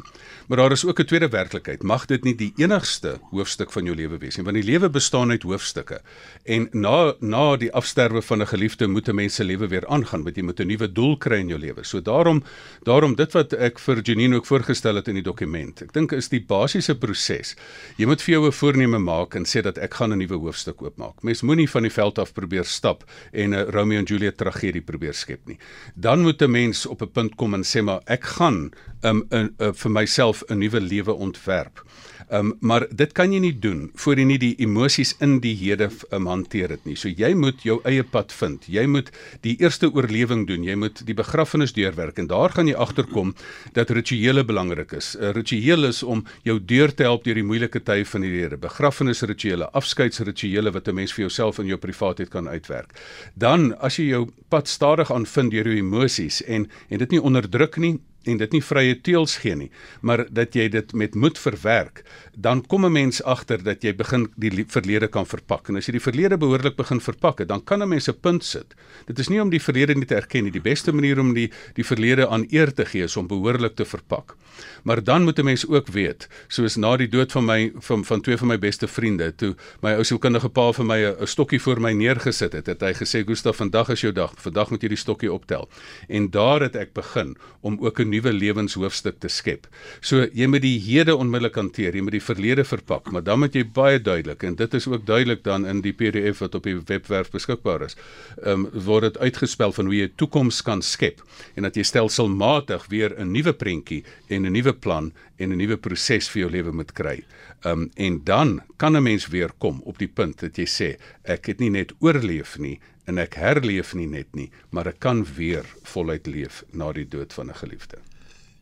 Maar 0.51 0.59
daar 0.59 0.71
is 0.71 0.85
ook 0.85 0.99
'n 0.99 1.05
tweede 1.05 1.29
werklikheid. 1.29 1.83
Mag 1.83 2.05
dit 2.05 2.23
nie 2.23 2.35
die 2.35 2.53
enigste 2.55 3.19
hoofstuk 3.29 3.71
van 3.71 3.83
jou 3.83 3.95
lewe 3.95 4.17
wees 4.17 4.35
nie, 4.35 4.43
want 4.43 4.55
die 4.55 4.71
lewe 4.71 4.89
bestaan 4.89 5.29
uit 5.29 5.43
hoofstukke. 5.43 6.01
En 6.43 6.67
na 6.71 7.13
na 7.19 7.55
die 7.55 7.71
afsterwe 7.73 8.21
van 8.21 8.41
'n 8.41 8.47
geliefde 8.47 8.87
moet 8.87 9.07
'n 9.07 9.15
mens 9.15 9.35
se 9.35 9.43
lewe 9.43 9.67
weer 9.67 9.87
aangaan, 9.87 10.23
want 10.23 10.35
jy 10.35 10.43
moet 10.43 10.59
'n 10.59 10.67
nuwe 10.67 10.91
doel 10.91 11.17
kry 11.17 11.37
in 11.39 11.47
jou 11.47 11.59
lewe. 11.59 11.83
So 11.83 12.01
daarom 12.01 12.43
daarom 12.83 13.15
dit 13.15 13.31
wat 13.31 13.53
ek 13.53 13.79
vir 13.79 14.01
Janine 14.01 14.35
ook 14.35 14.45
voorgestel 14.45 14.95
het 14.95 15.07
in 15.07 15.13
die 15.13 15.23
dokument. 15.23 15.81
Ek 15.81 15.93
dink 15.93 16.11
is 16.11 16.29
die 16.29 16.45
basiese 16.45 16.95
proses. 16.95 17.55
Jy 17.97 18.05
moet 18.05 18.21
vir 18.21 18.33
jou 18.33 18.47
'n 18.47 18.51
voorneme 18.51 18.99
maak 18.99 19.35
en 19.35 19.45
sê 19.45 19.61
dat 19.61 19.77
ek 19.77 19.93
gaan 19.93 20.11
'n 20.11 20.17
nuwe 20.17 20.35
hoofstuk 20.35 20.81
oopmaak. 20.81 21.23
Mens 21.23 21.41
moenie 21.41 21.69
van 21.69 21.81
die 21.81 21.91
veld 21.91 22.19
af 22.19 22.33
probeer 22.33 22.65
stap 22.65 23.03
en 23.31 23.53
'n 23.53 23.71
Romeo 23.71 23.99
en 23.99 24.05
Juliet 24.05 24.37
tragedie 24.37 24.81
probeer 24.81 25.13
skep 25.13 25.47
nie. 25.47 25.57
Dan 25.95 26.21
moet 26.21 26.41
'n 26.41 26.51
mens 26.51 26.85
op 26.85 27.01
'n 27.01 27.11
punt 27.11 27.35
kom 27.35 27.53
en 27.53 27.63
sê 27.63 27.81
maar 27.81 28.01
ek 28.05 28.23
gaan 28.23 28.71
um, 29.03 29.25
uh, 29.29 29.45
uh, 29.59 29.71
vir 29.73 29.91
myself 29.91 30.40
'n 30.49 30.57
nuwe 30.57 30.81
lewe 30.81 31.13
ontwerp. 31.13 31.83
Um, 32.31 32.53
maar 32.59 32.85
dit 32.95 33.11
kan 33.11 33.33
jy 33.33 33.41
nie 33.43 33.55
doen 33.59 33.89
voor 33.99 34.15
jy 34.15 34.23
nie 34.23 34.37
die 34.39 34.53
emosies 34.63 35.09
in 35.19 35.41
die 35.43 35.51
hede 35.59 35.89
um, 36.15 36.29
hanteer 36.31 36.71
dit 36.71 36.85
nie. 36.87 36.93
So 36.95 37.09
jy 37.11 37.33
moet 37.35 37.59
jou 37.67 37.81
eie 37.83 38.05
pad 38.07 38.31
vind. 38.31 38.67
Jy 38.71 38.85
moet 38.87 39.09
die 39.43 39.57
eerste 39.59 39.89
oorlewing 39.91 40.45
doen. 40.47 40.63
Jy 40.63 40.77
moet 40.79 41.01
die 41.05 41.15
begrafnis 41.17 41.73
deurwerk 41.75 42.21
en 42.23 42.29
daar 42.31 42.55
gaan 42.55 42.69
jy 42.71 42.77
agterkom 42.79 43.33
dat 43.75 43.91
rituele 43.91 44.45
belangrik 44.47 44.93
is. 44.95 45.17
'n 45.19 45.33
Ritueel 45.35 45.89
is 45.89 46.03
om 46.03 46.23
jou 46.47 46.55
deur 46.59 46.93
te 46.93 47.03
help 47.03 47.23
deur 47.23 47.35
die 47.35 47.43
moeilike 47.43 47.83
tye 47.83 48.05
van 48.05 48.21
die 48.21 48.31
lewe. 48.31 48.57
Begrafnisrituele, 48.57 49.67
afskeidsrituele 49.71 50.71
wat 50.71 50.87
'n 50.87 50.95
mens 50.95 51.11
vir 51.11 51.27
jouself 51.27 51.59
in 51.59 51.67
jou 51.67 51.77
privaatheid 51.77 52.29
kan 52.29 52.47
uitwerk. 52.47 52.95
Dan 53.35 53.75
as 53.81 53.97
jy 53.97 54.07
jou 54.07 54.29
pad 54.49 54.67
stadig 54.67 55.11
aanvind 55.11 55.51
deur 55.51 55.67
jou 55.67 55.75
emosies 55.75 56.43
en 56.43 56.69
en 56.89 56.97
dit 56.97 57.11
nie 57.11 57.21
onderdruk 57.21 57.77
nie, 57.77 57.99
en 58.23 58.37
dit 58.37 58.51
nie 58.51 58.61
vrye 58.61 58.95
teels 59.01 59.37
gee 59.41 59.55
nie, 59.55 59.69
maar 60.01 60.25
dat 60.29 60.55
jy 60.55 60.67
dit 60.69 60.93
met 60.93 61.15
moed 61.15 61.39
verwerk, 61.39 62.03
dan 62.35 62.61
kom 62.61 62.85
'n 62.85 62.91
mens 62.91 63.23
agter 63.23 63.63
dat 63.63 63.83
jy 63.83 63.95
begin 63.95 64.27
die 64.35 64.65
verlede 64.67 65.07
kan 65.07 65.25
verpak. 65.25 65.69
En 65.69 65.75
as 65.75 65.85
jy 65.85 65.91
die 65.91 66.07
verlede 66.11 66.37
behoorlik 66.37 66.75
begin 66.75 66.99
verpak, 66.99 67.47
dan 67.47 67.63
kan 67.63 67.81
'n 67.81 67.89
mens 67.89 68.07
'n 68.07 68.19
punt 68.21 68.43
sit. 68.43 68.75
Dit 69.05 69.19
is 69.19 69.29
nie 69.29 69.41
om 69.41 69.49
die 69.49 69.61
verlede 69.61 69.95
nie 69.95 70.05
te 70.05 70.15
erken 70.15 70.43
nie. 70.43 70.51
Die 70.51 70.61
beste 70.61 70.91
manier 70.91 71.19
om 71.19 71.33
die 71.33 71.51
die 71.75 71.85
verlede 71.85 72.27
aan 72.27 72.45
eer 72.49 72.73
te 72.73 72.85
gee 72.85 73.03
is 73.03 73.17
om 73.17 73.27
behoorlik 73.27 73.75
te 73.75 73.85
verpak. 73.85 74.35
Maar 74.83 75.03
dan 75.03 75.23
moet 75.23 75.39
'n 75.39 75.45
mens 75.45 75.67
ook 75.67 75.87
weet, 75.87 76.27
soos 76.47 76.75
na 76.75 76.97
die 76.97 77.07
dood 77.07 77.31
van 77.31 77.45
my 77.45 77.71
van 77.79 78.05
van 78.05 78.21
twee 78.21 78.37
van 78.37 78.47
my 78.47 78.59
beste 78.59 78.87
vriende, 78.87 79.35
toe 79.35 79.55
my 79.81 79.93
ou 79.93 80.03
sielkundige 80.03 80.49
pa 80.49 80.71
vir 80.71 80.85
my 80.85 80.99
'n 81.05 81.27
stokkie 81.27 81.61
voor 81.61 81.81
my 81.81 81.91
neergesit 81.91 82.53
het, 82.53 82.65
het 82.65 82.81
hy 82.81 82.93
gesê 82.93 83.25
Gustaf, 83.25 83.55
vandag 83.55 83.89
is 83.89 84.01
jou 84.01 84.13
dag. 84.13 84.33
Vandag 84.37 84.69
moet 84.69 84.81
jy 84.81 84.87
die 84.87 84.97
stokkie 84.97 85.33
optel. 85.33 85.69
En 86.07 86.29
daar 86.29 86.61
het 86.61 86.75
ek 86.75 86.93
begin 86.93 87.37
om 87.61 87.77
ook 87.79 87.99
'n 87.99 88.09
nuwe 88.11 88.33
lewenshoofstuk 88.35 89.19
te 89.23 89.29
skep. 89.31 89.67
So 90.01 90.27
jy 90.33 90.47
moet 90.51 90.63
die 90.65 90.77
hede 90.83 91.15
onmiddellik 91.15 91.57
hanteer, 91.59 91.95
jy 91.95 92.03
moet 92.05 92.17
die 92.17 92.23
verlede 92.23 92.65
verpak, 92.67 93.11
maar 93.11 93.23
dan 93.25 93.41
moet 93.43 93.55
jy 93.55 93.63
baie 93.63 93.99
duidelik 93.99 94.43
en 94.47 94.57
dit 94.59 94.77
is 94.77 94.87
ook 94.87 95.05
duidelik 95.07 95.43
dan 95.47 95.65
in 95.65 95.81
die 95.85 95.95
PDF 95.95 96.43
wat 96.43 96.55
op 96.55 96.67
die 96.67 96.77
webwerf 96.77 97.31
beskikbaar 97.33 97.87
is. 97.87 97.97
Ehm 98.41 98.67
um, 98.67 98.69
word 98.85 99.09
dit 99.09 99.17
uitgespel 99.21 99.73
van 99.75 99.89
hoe 99.89 99.95
jy 99.95 100.09
toekoms 100.15 100.61
kan 100.65 100.81
skep 100.81 101.21
en 101.55 101.67
dat 101.67 101.75
jy 101.75 101.83
stelselmatig 101.87 102.87
weer 102.91 103.15
'n 103.17 103.31
nuwe 103.31 103.53
prentjie 103.53 104.03
en 104.29 104.45
'n 104.45 104.53
nuwe 104.53 104.73
plan 104.73 105.11
en 105.37 105.51
'n 105.51 105.57
nuwe 105.57 105.77
proses 105.77 106.29
vir 106.29 106.41
jou 106.41 106.51
lewe 106.51 106.71
moet 106.71 106.91
kry. 106.91 107.23
Um 107.65 107.89
en 107.95 108.21
dan 108.23 108.61
kan 108.77 108.95
'n 108.97 109.03
mens 109.03 109.27
weer 109.27 109.51
kom 109.57 109.81
op 109.85 109.97
die 109.97 110.07
punt 110.07 110.39
dat 110.39 110.57
jy 110.57 110.65
sê 110.65 110.97
ek 111.23 111.45
het 111.45 111.59
nie 111.59 111.69
net 111.69 111.93
oorleef 111.99 112.57
nie 112.57 112.79
en 113.11 113.19
ek 113.19 113.35
herleef 113.35 113.91
nie 113.97 114.07
net 114.07 114.29
nie, 114.37 114.47
maar 114.71 114.87
ek 114.87 115.01
kan 115.03 115.25
weer 115.35 115.67
voluit 115.93 116.27
leef 116.31 116.63
na 116.71 116.91
die 116.95 117.07
dood 117.07 117.33
van 117.35 117.51
'n 117.51 117.59
geliefde. 117.59 117.97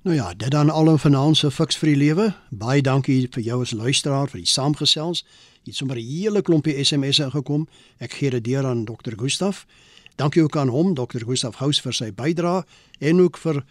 Nou 0.01 0.15
ja, 0.15 0.33
dit 0.33 0.51
dan 0.51 0.69
al 0.69 0.89
'n 0.89 0.97
finansiële 0.97 1.51
fiks 1.51 1.77
vir 1.77 1.89
die 1.89 1.97
lewe. 2.05 2.33
Baie 2.49 2.81
dankie 2.81 3.27
vir 3.31 3.43
jou 3.43 3.61
as 3.61 3.71
luisteraar 3.71 4.29
vir 4.29 4.39
die 4.39 4.47
saamgesels. 4.47 5.25
Jy 5.63 5.71
het 5.71 5.75
sommer 5.75 5.97
'n 5.97 6.05
hele 6.05 6.41
klompie 6.41 6.83
SMS'e 6.83 7.23
ingekom. 7.23 7.67
Ek 7.99 8.13
gee 8.13 8.29
dit 8.29 8.43
deur 8.43 8.65
aan 8.65 8.85
Dr. 8.85 9.13
Gustaf. 9.15 9.65
Dankie 10.15 10.43
ook 10.43 10.57
aan 10.57 10.67
hom, 10.67 10.93
Dr. 10.93 11.23
Gustaf 11.25 11.55
Hous 11.55 11.81
vir 11.81 11.93
sy 11.93 12.11
bydrae 12.11 12.63
en 12.99 13.21
ook 13.21 13.37
vir 13.37 13.63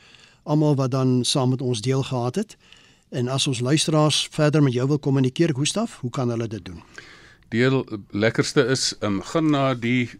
almal 0.43 0.75
wat 0.75 0.91
dan 0.91 1.25
saam 1.25 1.49
met 1.49 1.63
ons 1.63 1.81
deel 1.81 2.03
gehad 2.03 2.35
het. 2.35 2.57
En 3.11 3.29
as 3.29 3.47
ons 3.47 3.61
luisteraars 3.61 4.29
verder 4.31 4.63
met 4.63 4.73
jou 4.73 4.87
wil 4.89 4.99
kommunikeer, 4.99 5.55
Gustaf, 5.55 5.99
hoe 6.01 6.11
kan 6.11 6.29
hulle 6.29 6.49
dit 6.49 6.65
doen? 6.65 6.83
Deel 7.49 7.87
lekkerste 8.11 8.67
is, 8.67 8.95
um, 9.01 9.23
gaan 9.23 9.51
na 9.51 9.75
die 9.75 10.11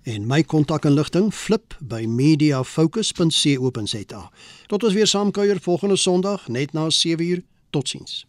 En 0.03 0.27
my 0.27 0.43
kontakinligting 0.43 1.35
flip 1.35 1.77
by 1.81 2.05
mediafocus.co.za. 2.09 4.31
Tot 4.67 4.85
ons 4.85 4.93
weer 4.93 5.07
saamkuier 5.07 5.61
volgende 5.61 5.97
Sondag 5.97 6.49
net 6.49 6.73
na 6.73 6.89
7uur. 6.91 7.43
Totsiens. 7.71 8.27